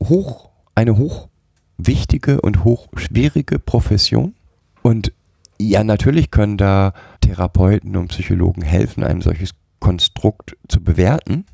[0.04, 1.30] hoch, eine hoch
[1.78, 4.36] wichtige und hoch schwierige Profession.
[4.82, 5.12] Und
[5.60, 11.46] ja, natürlich können da Therapeuten und Psychologen helfen, ein solches Konstrukt zu bewerten,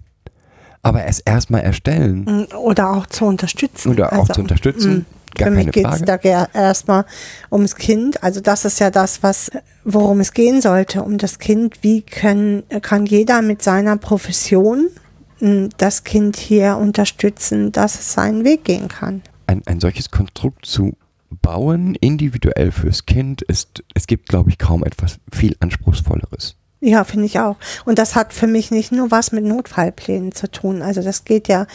[0.81, 2.25] aber es erstmal erstellen.
[2.25, 2.57] Mhm.
[2.57, 3.89] Oder auch zu unterstützen.
[3.91, 5.05] Oder auch also, zu unterstützen.
[5.36, 7.05] Gar Für mich geht es da erstmal
[7.51, 8.23] ums Kind.
[8.23, 9.51] Also das ist ja das, was,
[9.84, 11.84] worum es gehen sollte, um das Kind.
[11.84, 14.89] Wie können, kann jeder mit seiner Profession
[15.39, 19.21] hm, das Kind hier unterstützen, dass es seinen Weg gehen kann?
[19.47, 20.93] Ein, ein solches Konstrukt zu
[21.41, 26.55] bauen, individuell fürs Kind, ist, es gibt, glaube ich, kaum etwas viel Anspruchsvolleres.
[26.86, 27.55] Ja, finde ich auch.
[27.86, 30.81] Und das hat für mich nicht nur was mit Notfallplänen zu tun.
[30.81, 31.65] Also das geht ja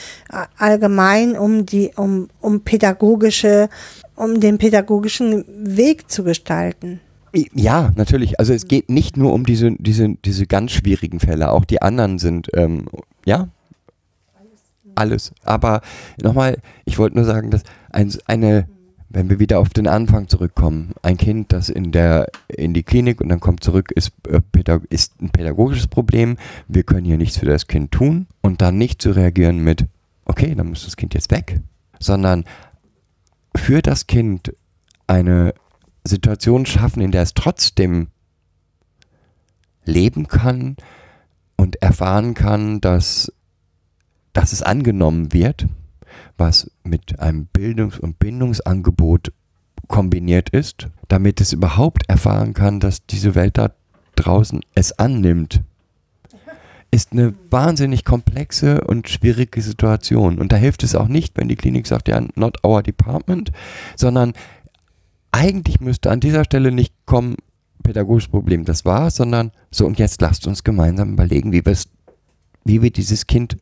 [0.59, 3.71] allgemein um die, um, um pädagogische,
[4.17, 7.01] um den pädagogischen Weg zu gestalten.
[7.55, 8.39] Ja, natürlich.
[8.39, 11.53] Also es geht nicht nur um diese, diese, diese ganz schwierigen Fälle.
[11.53, 12.85] Auch die anderen sind, ähm,
[13.25, 13.49] ja,
[14.95, 15.33] alles.
[15.43, 15.81] Aber
[16.21, 18.69] nochmal, ich wollte nur sagen, dass ein, eine
[19.11, 23.21] wenn wir wieder auf den Anfang zurückkommen, ein Kind, das in der in die Klinik
[23.21, 24.41] und dann kommt zurück, ist, äh,
[24.91, 26.37] ist ein pädagogisches Problem.
[26.67, 29.87] Wir können hier nichts für das Kind tun und dann nicht zu reagieren mit,
[30.25, 31.61] okay, dann muss das Kind jetzt weg,
[31.99, 32.45] sondern
[33.57, 34.55] für das Kind
[35.07, 35.55] eine
[36.05, 38.09] Situation schaffen, in der es trotzdem
[39.85, 40.77] leben kann
[41.57, 43.33] und erfahren kann, dass,
[44.35, 45.67] dass es angenommen wird,
[46.37, 49.33] was mit einem Bildungs- und Bindungsangebot
[49.87, 53.73] kombiniert ist, damit es überhaupt erfahren kann, dass diese Welt da
[54.17, 55.63] draußen es annimmt,
[56.91, 60.39] ist eine wahnsinnig komplexe und schwierige Situation.
[60.39, 63.53] Und da hilft es auch nicht, wenn die Klinik sagt, ja, not our department,
[63.97, 64.33] sondern
[65.31, 67.37] eigentlich müsste an dieser Stelle nicht kommen,
[67.83, 71.63] pädagogisches Problem, das war, sondern so und jetzt lasst uns gemeinsam überlegen, wie,
[72.65, 73.59] wie wir dieses Kind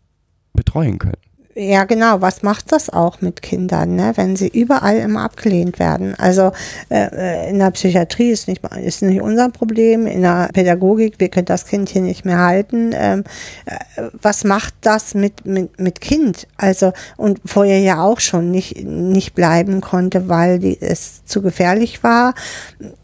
[0.52, 1.25] betreuen können.
[1.58, 2.20] Ja, genau.
[2.20, 4.12] Was macht das auch mit Kindern, ne?
[4.16, 6.14] wenn sie überall immer abgelehnt werden?
[6.14, 6.52] Also
[6.90, 11.30] äh, äh, in der Psychiatrie ist nicht, ist nicht unser Problem, in der Pädagogik, wir
[11.30, 12.90] können das Kind hier nicht mehr halten.
[12.92, 13.24] Ähm,
[13.64, 16.46] äh, was macht das mit, mit, mit Kind?
[16.58, 22.02] Also, und vorher ja auch schon nicht, nicht bleiben konnte, weil die, es zu gefährlich
[22.02, 22.34] war.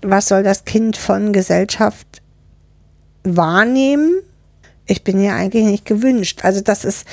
[0.02, 2.20] Was soll das Kind von Gesellschaft
[3.24, 4.12] wahrnehmen?
[4.86, 6.40] ich bin ja eigentlich nicht gewünscht.
[6.42, 7.06] Also das ist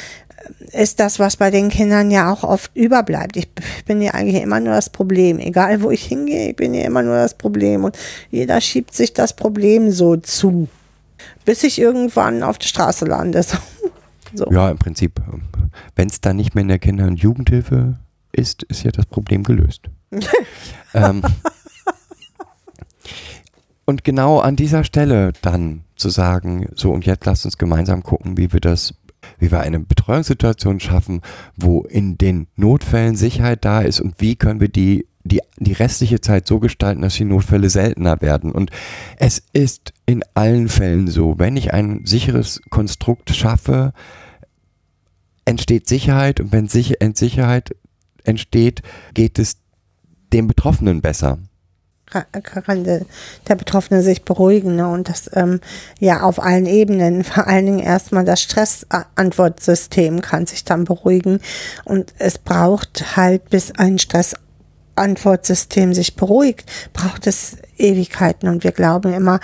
[0.72, 3.38] ist das, was bei den Kindern ja auch oft überbleibt.
[3.38, 3.50] Ich
[3.86, 5.40] bin ja eigentlich immer nur das Problem.
[5.40, 7.84] Egal wo ich hingehe, ich bin ja immer nur das Problem.
[7.84, 7.98] Und
[8.32, 10.68] jeder schiebt sich das Problem so zu.
[11.46, 13.44] Bis ich irgendwann auf der Straße lande.
[14.32, 14.46] So.
[14.52, 15.20] Ja, im Prinzip.
[15.96, 17.98] Wenn es dann nicht mehr in der Kinder- und Jugendhilfe
[18.32, 19.90] ist, ist ja das Problem gelöst.
[20.94, 21.24] ähm,
[23.86, 28.38] und genau an dieser Stelle dann zu sagen, so und jetzt lasst uns gemeinsam gucken,
[28.38, 28.94] wie wir das
[29.38, 31.22] wie wir eine Betreuungssituation schaffen,
[31.56, 36.22] wo in den Notfällen Sicherheit da ist und wie können wir die die, die restliche
[36.22, 38.52] Zeit so gestalten, dass die Notfälle seltener werden.
[38.52, 38.72] Und
[39.18, 43.94] es ist in allen Fällen so, wenn ich ein sicheres Konstrukt schaffe,
[45.46, 47.76] entsteht Sicherheit und wenn Sicherheit
[48.24, 48.82] entsteht,
[49.14, 49.58] geht es
[50.32, 51.40] dem Betroffenen besser
[52.10, 53.06] kann der,
[53.56, 54.88] Betroffene sich beruhigen ne?
[54.88, 55.60] und das ähm,
[56.00, 61.40] ja auf allen Ebenen, vor allen Dingen erstmal das Stressantwortsystem kann sich dann beruhigen
[61.86, 69.14] und es braucht halt, bis ein Stressantwortsystem sich beruhigt, braucht es Ewigkeiten und wir glauben
[69.14, 69.40] immer,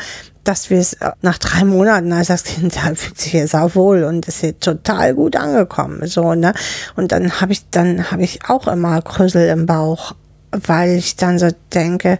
[0.45, 3.75] dass wir es äh, nach drei Monaten, als das Kind halt fühlt sich jetzt auch
[3.75, 6.53] wohl und ist hier total gut angekommen, so, ne?
[6.95, 10.13] Und dann habe ich, dann habe ich auch immer Krüssel im Bauch,
[10.51, 12.19] weil ich dann so denke,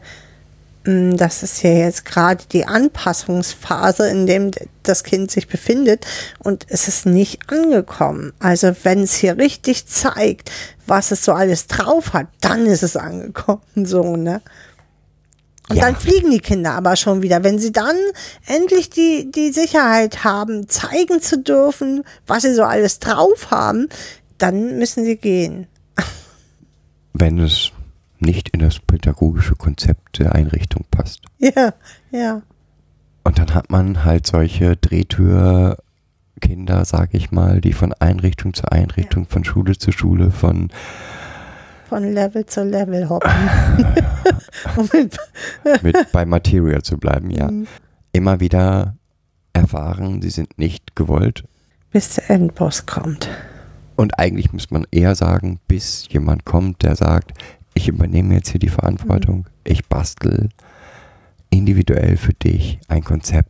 [0.85, 4.51] das ist ja jetzt gerade die Anpassungsphase, in dem
[4.83, 6.05] das Kind sich befindet
[6.39, 8.33] und es ist nicht angekommen.
[8.39, 10.51] Also wenn es hier richtig zeigt,
[10.85, 14.41] was es so alles drauf hat, dann ist es angekommen, so, ne?
[15.67, 15.85] Und ja.
[15.85, 17.43] dann fliegen die Kinder aber schon wieder.
[17.43, 17.95] Wenn sie dann
[18.45, 23.89] endlich die, die Sicherheit haben, zeigen zu dürfen, was sie so alles drauf haben,
[24.37, 25.65] dann müssen sie gehen.
[27.13, 27.71] Wenn es
[28.25, 31.21] nicht in das pädagogische Konzept der Einrichtung passt.
[31.37, 31.73] Ja,
[32.11, 32.41] ja.
[33.23, 35.77] Und dann hat man halt solche Drehtürkinder,
[36.85, 39.29] sag ich mal, die von Einrichtung zu Einrichtung, ja.
[39.29, 40.69] von Schule zu Schule, von
[41.87, 43.31] von Level zu Level hoppen.
[44.93, 45.17] mit,
[45.83, 47.49] mit bei Material zu bleiben, ja.
[47.49, 47.67] Mhm.
[48.11, 48.95] Immer wieder
[49.53, 51.43] erfahren, sie sind nicht gewollt.
[51.91, 53.29] Bis der Endboss kommt.
[53.95, 57.33] Und eigentlich muss man eher sagen, bis jemand kommt, der sagt,
[57.75, 59.45] ich übernehme jetzt hier die Verantwortung, mhm.
[59.63, 60.49] ich bastel
[61.51, 63.49] individuell für dich ein Konzept,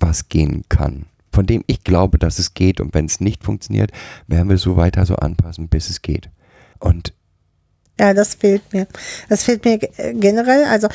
[0.00, 1.06] was gehen kann.
[1.32, 3.92] Von dem ich glaube, dass es geht und wenn es nicht funktioniert,
[4.26, 6.30] werden wir so weiter so anpassen, bis es geht.
[6.80, 7.12] Und
[8.00, 8.86] ja, das fehlt mir.
[9.28, 10.64] Das fehlt mir generell.
[10.64, 10.86] Also,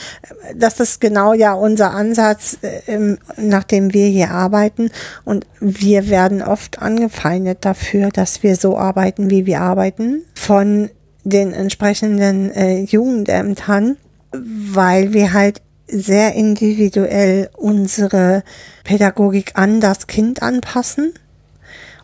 [0.55, 4.89] das ist genau ja unser Ansatz, äh, nach dem wir hier arbeiten.
[5.25, 10.23] Und wir werden oft angefeindet dafür, dass wir so arbeiten, wie wir arbeiten.
[10.33, 10.89] Von
[11.23, 13.97] den entsprechenden äh, Jugendämtern,
[14.31, 18.43] weil wir halt sehr individuell unsere
[18.83, 21.13] Pädagogik an das Kind anpassen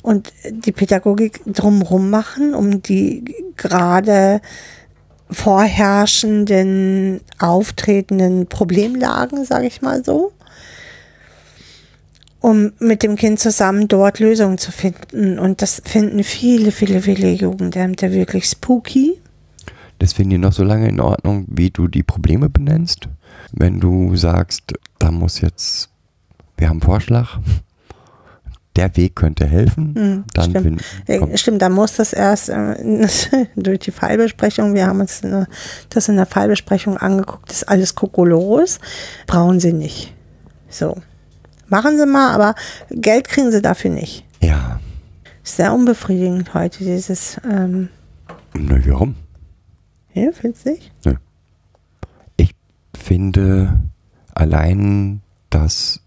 [0.01, 3.25] und die Pädagogik drumrum machen, um die
[3.57, 4.41] gerade
[5.31, 10.31] vorherrschenden, auftretenden Problemlagen, sage ich mal so,
[12.41, 15.39] um mit dem Kind zusammen dort Lösungen zu finden.
[15.39, 19.19] Und das finden viele, viele, viele Jugendämter wirklich spooky.
[19.99, 23.09] Das finden die noch so lange in Ordnung, wie du die Probleme benennst.
[23.51, 25.89] Wenn du sagst, da muss jetzt,
[26.57, 27.39] wir haben einen Vorschlag,
[28.75, 30.81] der Weg könnte helfen, mhm, dann stimmt.
[31.05, 33.07] Finden, stimmt, da muss das erst äh,
[33.57, 35.47] durch die Fallbesprechung, wir haben uns eine,
[35.89, 38.79] das in der Fallbesprechung angeguckt, ist alles kokolores,
[39.27, 40.13] brauchen sie nicht.
[40.69, 40.95] So.
[41.69, 42.55] Machen sie mal, aber
[42.89, 44.25] Geld kriegen sie dafür nicht.
[44.41, 44.79] Ja.
[45.43, 47.39] Sehr unbefriedigend heute, dieses.
[47.49, 47.89] Ähm
[48.53, 49.15] Na, warum?
[50.13, 50.91] Ja, findest du nicht?
[51.05, 51.13] Ja.
[52.37, 52.55] Ich
[52.97, 53.79] finde
[54.33, 56.01] allein, dass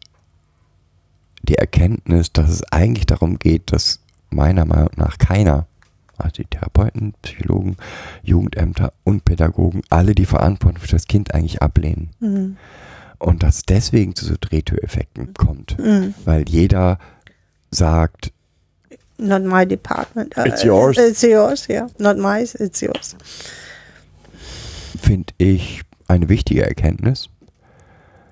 [1.43, 4.01] die Erkenntnis, dass es eigentlich darum geht, dass
[4.31, 5.67] meiner Meinung nach keiner,
[6.19, 7.77] also die Therapeuten, Psychologen,
[8.23, 12.11] Jugendämter und Pädagogen, alle die Verantwortung für das Kind eigentlich ablehnen.
[12.21, 12.57] Mhm.
[13.23, 15.79] Und dass deswegen zu so Drehtüreffekten kommt.
[15.79, 16.15] Mhm.
[16.25, 16.99] Weil jeder
[17.71, 18.33] sagt,
[19.19, 20.37] Not my department.
[20.37, 20.99] Uh, It's yours.
[20.99, 21.87] It's yours, yeah.
[21.99, 23.17] Not mine, it's yours.
[25.01, 27.29] finde ich eine wichtige Erkenntnis.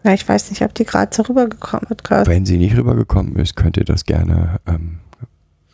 [0.02, 2.26] Ja, ich weiß nicht, ob die gerade so rübergekommen ist.
[2.26, 5.00] Wenn sie nicht rübergekommen ist, könnt ihr das gerne, ähm,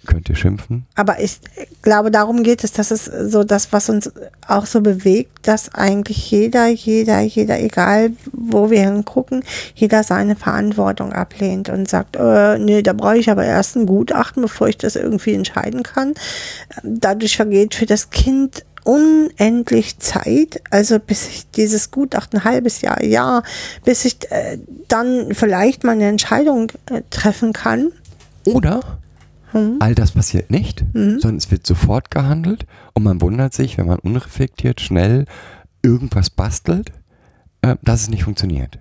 [0.06, 0.86] könnt ihr schimpfen.
[0.94, 1.38] Aber ich
[1.82, 2.72] glaube, darum geht es.
[2.72, 4.10] Das ist so das, was uns
[4.46, 9.44] auch so bewegt, dass eigentlich jeder, jeder, jeder, egal wo wir hingucken,
[9.74, 14.42] jeder seine Verantwortung ablehnt und sagt, äh, nee, da brauche ich aber erst ein Gutachten,
[14.42, 16.14] bevor ich das irgendwie entscheiden kann.
[16.82, 23.02] Dadurch vergeht für das Kind unendlich Zeit, also bis ich dieses Gutachten, ein halbes Jahr,
[23.02, 23.42] Jahr,
[23.84, 27.90] bis ich äh, dann vielleicht mal eine Entscheidung äh, treffen kann.
[28.44, 28.98] Oder
[29.56, 29.76] Hm.
[29.80, 31.20] all das passiert nicht, Mhm.
[31.20, 35.24] sondern es wird sofort gehandelt und man wundert sich, wenn man unreflektiert schnell
[35.82, 36.92] irgendwas bastelt,
[37.62, 38.78] äh, dass es nicht funktioniert.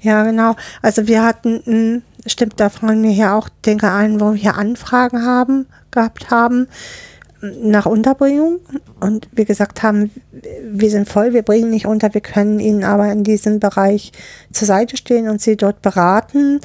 [0.00, 0.54] Ja, genau.
[0.82, 4.56] Also wir hatten, mh, stimmt, da fallen mir hier auch Dinge ein, wo wir hier
[4.56, 6.68] Anfragen haben, gehabt haben
[7.40, 8.58] nach Unterbringung
[8.98, 10.10] und wir gesagt haben,
[10.72, 14.10] wir sind voll, wir bringen nicht unter, wir können Ihnen aber in diesem Bereich
[14.52, 16.60] zur Seite stehen und Sie dort beraten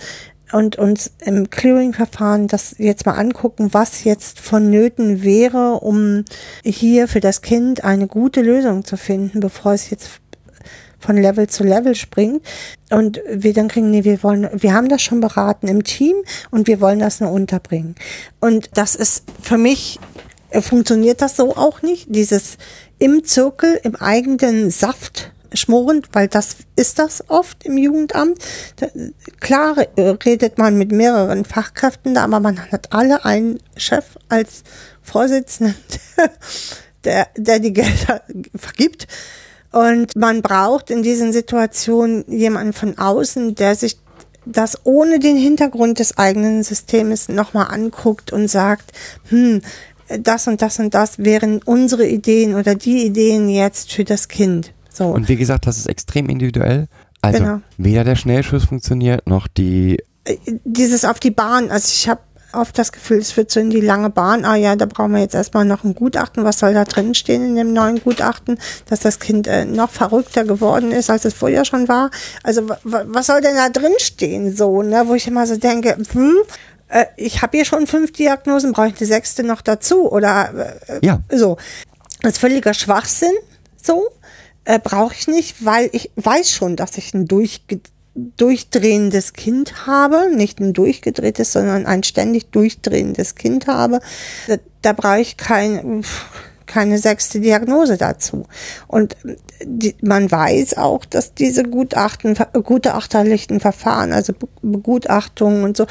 [0.54, 6.26] und uns im Clearing-Verfahren das jetzt mal angucken, was jetzt vonnöten wäre, um
[6.64, 10.22] hier für das Kind eine gute Lösung zu finden, bevor es jetzt
[11.00, 12.44] von Level zu Level springt
[12.90, 16.16] und wir dann kriegen, nee, wir wollen, wir haben das schon beraten im Team
[16.50, 17.96] und wir wollen das nur unterbringen.
[18.40, 20.00] Und das ist für mich,
[20.52, 22.58] äh, funktioniert das so auch nicht, dieses
[23.00, 28.40] im Zirkel, im eigenen Saft schmorend, weil das ist das oft im Jugendamt.
[28.78, 28.88] Da,
[29.40, 34.64] klar äh, redet man mit mehreren Fachkräften da, aber man hat alle einen Chef als
[35.02, 35.76] Vorsitzenden,
[37.04, 38.24] der, der die Gelder
[38.56, 39.08] vergibt.
[39.72, 43.98] Und man braucht in diesen Situationen jemanden von außen, der sich
[44.46, 48.92] das ohne den Hintergrund des eigenen Systems nochmal anguckt und sagt,
[49.30, 49.62] hm,
[50.20, 54.74] das und das und das wären unsere Ideen oder die Ideen jetzt für das Kind.
[54.94, 55.08] So.
[55.08, 56.88] Und wie gesagt, das ist extrem individuell.
[57.22, 57.62] Also Genau.
[57.78, 62.22] weder der Schnellschuss funktioniert, noch die Äh, dieses auf die Bahn, also ich habe
[62.54, 65.22] oft das Gefühl, es wird so in die lange Bahn, ah ja, da brauchen wir
[65.22, 69.00] jetzt erstmal noch ein Gutachten, was soll da drin stehen in dem neuen Gutachten, dass
[69.00, 72.12] das Kind äh, noch verrückter geworden ist, als es vorher schon war.
[72.44, 75.58] Also wa- wa- was soll denn da drin stehen so, ne, wo ich immer so
[75.58, 76.36] denke, hm,
[76.90, 81.00] äh, ich habe hier schon fünf Diagnosen, brauche ich eine sechste noch dazu oder äh,
[81.06, 81.22] Ja.
[81.32, 81.58] so.
[82.22, 83.34] Das ist völliger Schwachsinn,
[83.82, 84.04] so.
[84.66, 87.80] Äh, Brauche ich nicht, weil ich weiß schon, dass ich ein durchge
[88.16, 90.30] durchdrehendes Kind habe.
[90.36, 94.02] Nicht ein durchgedrehtes, sondern ein ständig durchdrehendes Kind habe.
[94.48, 96.06] Da, da brauche ich kein,
[96.68, 98.46] keine sechste Diagnose dazu.
[98.88, 99.16] Und
[99.64, 105.88] die, man weiß auch, dass diese Gutachten, gutachterlichen Verfahren, also Be- Begutachtungen und so,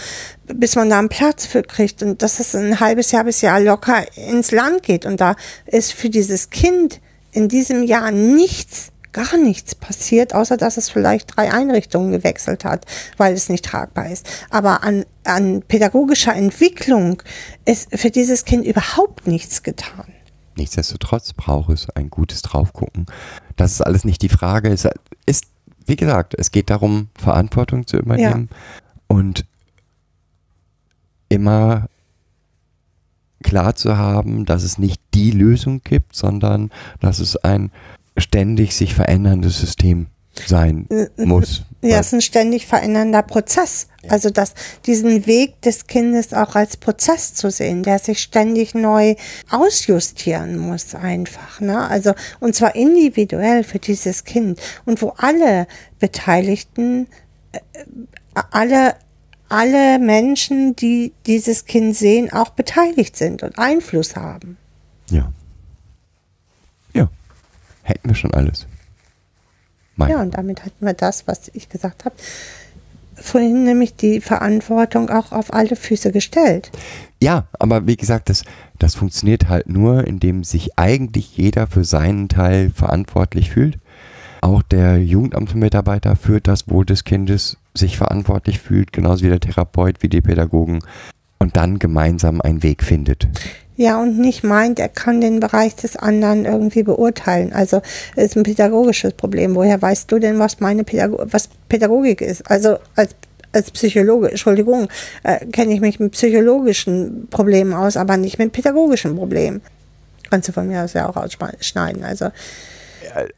[0.46, 3.58] bis man da einen Platz für kriegt und dass es ein halbes Jahr bis Jahr
[3.58, 5.06] locker ins Land geht.
[5.06, 5.34] Und da
[5.66, 7.00] ist für dieses Kind
[7.32, 12.86] in diesem Jahr nichts, gar nichts passiert, außer dass es vielleicht drei Einrichtungen gewechselt hat,
[13.16, 14.26] weil es nicht tragbar ist.
[14.50, 17.22] Aber an, an pädagogischer Entwicklung
[17.64, 20.12] ist für dieses Kind überhaupt nichts getan.
[20.56, 23.06] Nichtsdestotrotz braucht es ein gutes Draufgucken.
[23.56, 24.68] Das ist alles nicht die Frage.
[24.68, 24.86] Es
[25.24, 25.46] ist,
[25.86, 28.50] wie gesagt, es geht darum, Verantwortung zu übernehmen
[29.08, 29.46] und
[31.30, 31.88] immer
[33.42, 36.70] klar zu haben, dass es nicht die Lösung gibt, sondern
[37.00, 37.70] dass es ein
[38.16, 40.06] ständig sich veränderndes System
[40.46, 40.86] sein
[41.16, 41.62] muss.
[41.82, 43.88] Ja, es ist ein ständig verändernder Prozess.
[44.08, 44.54] Also das,
[44.86, 49.16] diesen Weg des Kindes auch als Prozess zu sehen, der sich ständig neu
[49.50, 51.60] ausjustieren muss einfach.
[51.60, 51.88] Ne?
[51.88, 55.66] Also und zwar individuell für dieses Kind und wo alle
[55.98, 57.08] Beteiligten,
[57.52, 57.58] äh,
[58.50, 58.94] alle
[59.52, 64.56] alle Menschen, die dieses Kind sehen, auch beteiligt sind und Einfluss haben.
[65.10, 65.30] Ja.
[66.94, 67.10] Ja.
[67.82, 68.66] Hätten wir schon alles.
[69.96, 72.14] Mein Ja, und damit hatten wir das, was ich gesagt habe.
[73.14, 76.72] Vorhin nämlich die Verantwortung auch auf alle Füße gestellt.
[77.22, 78.44] Ja, aber wie gesagt, das,
[78.78, 83.78] das funktioniert halt nur, indem sich eigentlich jeder für seinen Teil verantwortlich fühlt.
[84.40, 90.02] Auch der Jugendamtsmitarbeiter für das Wohl des Kindes sich verantwortlich fühlt, genauso wie der Therapeut,
[90.02, 90.80] wie die Pädagogen
[91.38, 93.28] und dann gemeinsam einen Weg findet.
[93.76, 97.52] Ja, und nicht meint, er kann den Bereich des anderen irgendwie beurteilen.
[97.52, 97.80] Also
[98.14, 99.54] es ist ein pädagogisches Problem.
[99.54, 102.48] Woher weißt du denn, was meine Pädago was Pädagogik ist?
[102.50, 103.14] Also als
[103.54, 104.88] als Psychologe, Entschuldigung,
[105.24, 109.60] äh, kenne ich mich mit psychologischen Problemen aus, aber nicht mit pädagogischen Problemen.
[110.30, 112.04] Kannst du von mir aus ja auch ausschneiden.
[112.04, 112.30] Also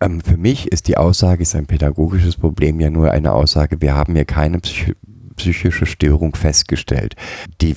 [0.00, 3.94] Ähm, für mich ist die Aussage, ist ein pädagogisches Problem ja nur eine Aussage, wir
[3.94, 4.94] haben hier keine psych
[5.36, 7.16] psychische Störung festgestellt.
[7.60, 7.74] Die,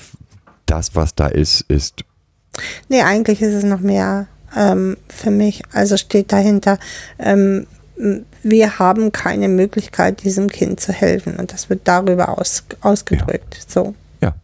[0.67, 2.03] das, was da ist, ist
[2.87, 5.63] Nee, eigentlich ist es noch mehr ähm, für mich.
[5.73, 6.79] Also steht dahinter,
[7.19, 7.67] ähm,
[8.43, 11.35] wir haben keine Möglichkeit, diesem Kind zu helfen.
[11.35, 13.65] Und das wird darüber aus, ausgedrückt.
[13.67, 13.95] So.
[14.21, 14.35] Ja.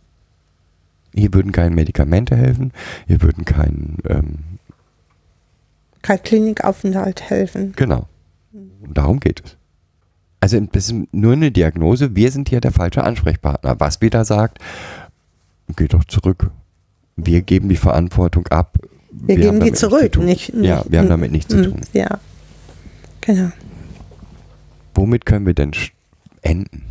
[1.14, 2.72] Hier würden keine Medikamente helfen,
[3.08, 4.40] hier würden kein, ähm,
[6.04, 7.74] Kein Klinikaufenthalt helfen.
[7.76, 8.08] genau.
[8.94, 9.58] Darum geht es.
[10.40, 13.80] Also das ist nur eine Diagnose, wir sind hier der falsche Ansprechpartner.
[13.80, 14.60] Was wieder sagt,
[15.76, 16.52] geht doch zurück.
[17.16, 18.78] Wir geben die Verantwortung ab.
[19.12, 20.12] Wir, haben geben die zurück.
[20.12, 20.26] tun.
[20.26, 21.82] Nicht, ja, nicht- wir haben damit nichts zu mm, tun.
[21.94, 22.20] Ja.
[23.22, 23.52] Genau.
[24.96, 25.72] Womit können wir denn
[26.42, 26.84] enden?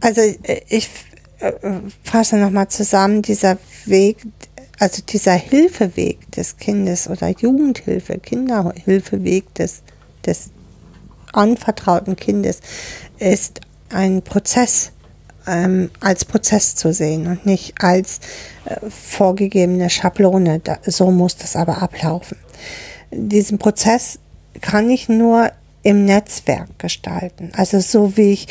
[0.00, 0.90] Also äh, ich
[1.38, 1.52] äh,
[2.02, 4.26] fasse nochmal zusammen, dieser Weg,
[4.78, 9.82] also dieser Hilfeweg des Kindes oder Jugendhilfe, Kinderhilfeweg des,
[10.26, 10.50] des
[11.32, 12.60] anvertrauten Kindes
[13.18, 13.60] ist
[13.90, 14.92] ein Prozess
[15.46, 18.20] ähm, als Prozess zu sehen und nicht als
[18.64, 20.60] äh, vorgegebene Schablone.
[20.60, 22.38] Da, so muss das aber ablaufen.
[23.10, 24.18] Diesen Prozess
[24.60, 25.52] kann ich nur
[25.82, 27.52] im Netzwerk gestalten.
[27.54, 28.48] Also so wie ich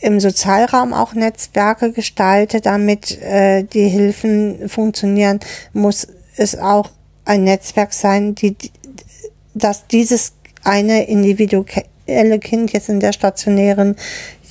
[0.00, 5.40] im Sozialraum auch Netzwerke gestalte, damit äh, die Hilfen funktionieren,
[5.72, 6.90] muss es auch
[7.24, 8.70] ein Netzwerk sein, die, die-
[9.54, 10.34] dass dieses
[10.64, 13.96] eine individuelle Kind jetzt in der stationären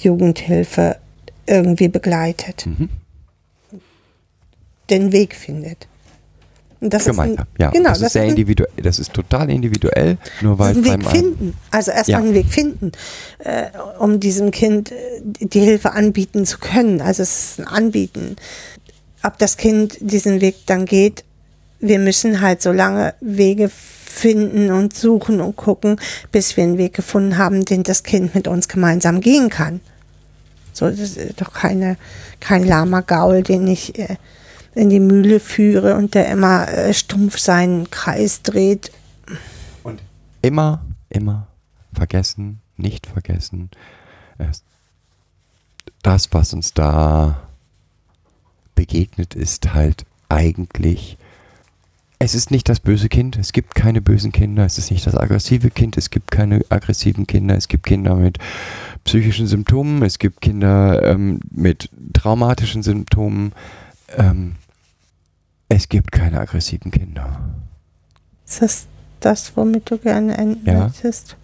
[0.01, 0.97] Jugendhilfe
[1.45, 2.65] irgendwie begleitet,
[4.89, 5.87] den Weg findet.
[6.85, 7.33] Und das Gemeinsam.
[7.33, 8.69] ist ein, Ja, genau, das ist sehr individuell.
[8.81, 11.57] Das ist total individuell, nur weil einen Weg finden.
[11.71, 12.25] Also erstmal Ja.
[12.25, 12.91] einen Weg finden,
[13.39, 13.63] äh,
[13.97, 14.95] um diesem Kind äh,
[15.39, 17.01] die Hilfe anbieten zu können.
[17.01, 18.35] Also es ist ein Anbieten.
[19.23, 21.23] Ob das Kind diesen Weg dann geht,
[21.79, 25.99] wir müssen halt so lange Wege finden und suchen und gucken,
[26.31, 29.81] bis wir einen Weg gefunden haben, den das Kind mit uns gemeinsam gehen kann.
[30.71, 31.97] So, das ist doch keine,
[32.39, 34.17] kein lahmer Gaul, den ich äh,
[34.75, 38.91] in die Mühle führe und der immer äh, stumpf seinen Kreis dreht.
[39.83, 40.01] Und
[40.41, 41.47] immer, immer
[41.93, 43.69] vergessen, nicht vergessen,
[44.37, 44.63] es-
[46.03, 47.39] das, was uns da
[48.75, 51.17] begegnet, ist halt eigentlich,
[52.19, 55.15] es ist nicht das böse Kind, es gibt keine bösen Kinder, es ist nicht das
[55.15, 58.37] aggressive Kind, es gibt keine aggressiven Kinder, es gibt Kinder mit
[59.03, 63.53] psychischen Symptomen, es gibt Kinder ähm, mit traumatischen Symptomen,
[64.17, 64.55] ähm,
[65.69, 67.39] es gibt keine aggressiven Kinder.
[68.47, 68.85] Ist das
[69.19, 70.85] das, womit du gerne enden Ja.
[70.87, 71.35] möchtest?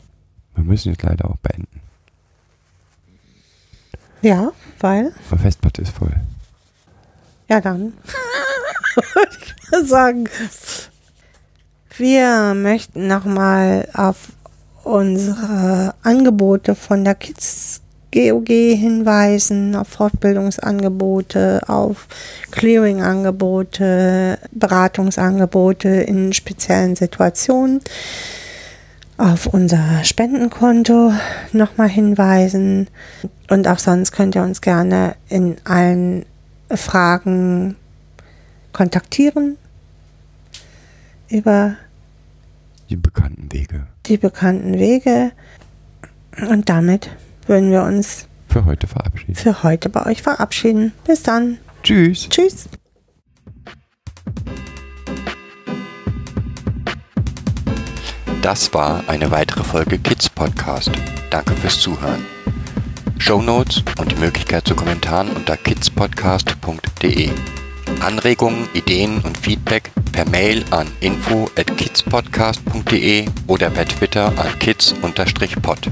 [0.55, 1.79] Wir müssen jetzt leider auch beenden.
[4.21, 5.13] Ja, weil?
[5.31, 6.15] Die Festplatte ist voll.
[7.49, 7.93] Ja, dann.
[9.31, 10.29] Ich mal sagen.
[11.97, 14.33] Wir möchten nochmal auf
[14.83, 17.81] unsere Angebote von der Kids
[18.11, 22.07] GOG hinweisen, auf Fortbildungsangebote, auf
[22.51, 27.81] Clearing-Angebote, Beratungsangebote in speziellen Situationen.
[29.17, 31.13] Auf unser Spendenkonto
[31.51, 32.87] nochmal hinweisen.
[33.49, 36.25] Und auch sonst könnt ihr uns gerne in allen
[36.69, 37.75] Fragen
[38.73, 39.57] kontaktieren
[41.29, 41.75] über
[42.89, 43.87] Die bekannten Wege.
[44.07, 45.31] die bekannten Wege.
[46.49, 47.09] Und damit
[47.51, 49.35] würden wir uns Für heute verabschieden.
[49.35, 50.93] für heute bei euch verabschieden.
[51.05, 51.57] Bis dann.
[51.83, 52.27] Tschüss.
[52.29, 52.69] Tschüss.
[58.41, 60.91] Das war eine weitere Folge Kids Podcast.
[61.29, 62.25] Danke fürs Zuhören.
[63.19, 67.29] Show Notes und die Möglichkeit zu Kommentaren unter kidspodcast.de.
[67.99, 75.91] Anregungen, Ideen und Feedback per Mail an info at kidspodcast.de oder per Twitter an kids-pod.